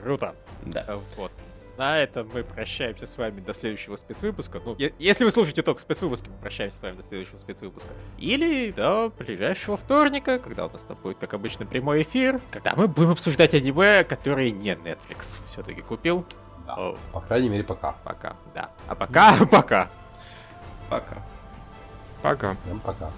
[0.03, 0.35] Круто.
[0.65, 1.01] Да.
[1.17, 1.33] Вот
[1.79, 4.61] на этом мы прощаемся с вами до следующего спецвыпуска.
[4.65, 7.89] Ну, если вы слушаете только спецвыпуски, мы прощаемся с вами до следующего спецвыпуска.
[8.19, 12.89] Или до ближайшего вторника, когда у нас там будет, как обычно, прямой эфир, когда мы
[12.89, 16.27] будем обсуждать аниме, которые не Netflix все-таки купил.
[16.67, 16.75] Да.
[16.75, 16.99] О.
[17.13, 17.93] По крайней мере, пока.
[18.05, 18.71] Пока, да.
[18.89, 19.89] А пока, пока.
[20.91, 21.23] Пока.
[22.23, 22.57] Пока.
[22.65, 23.11] Всем пока.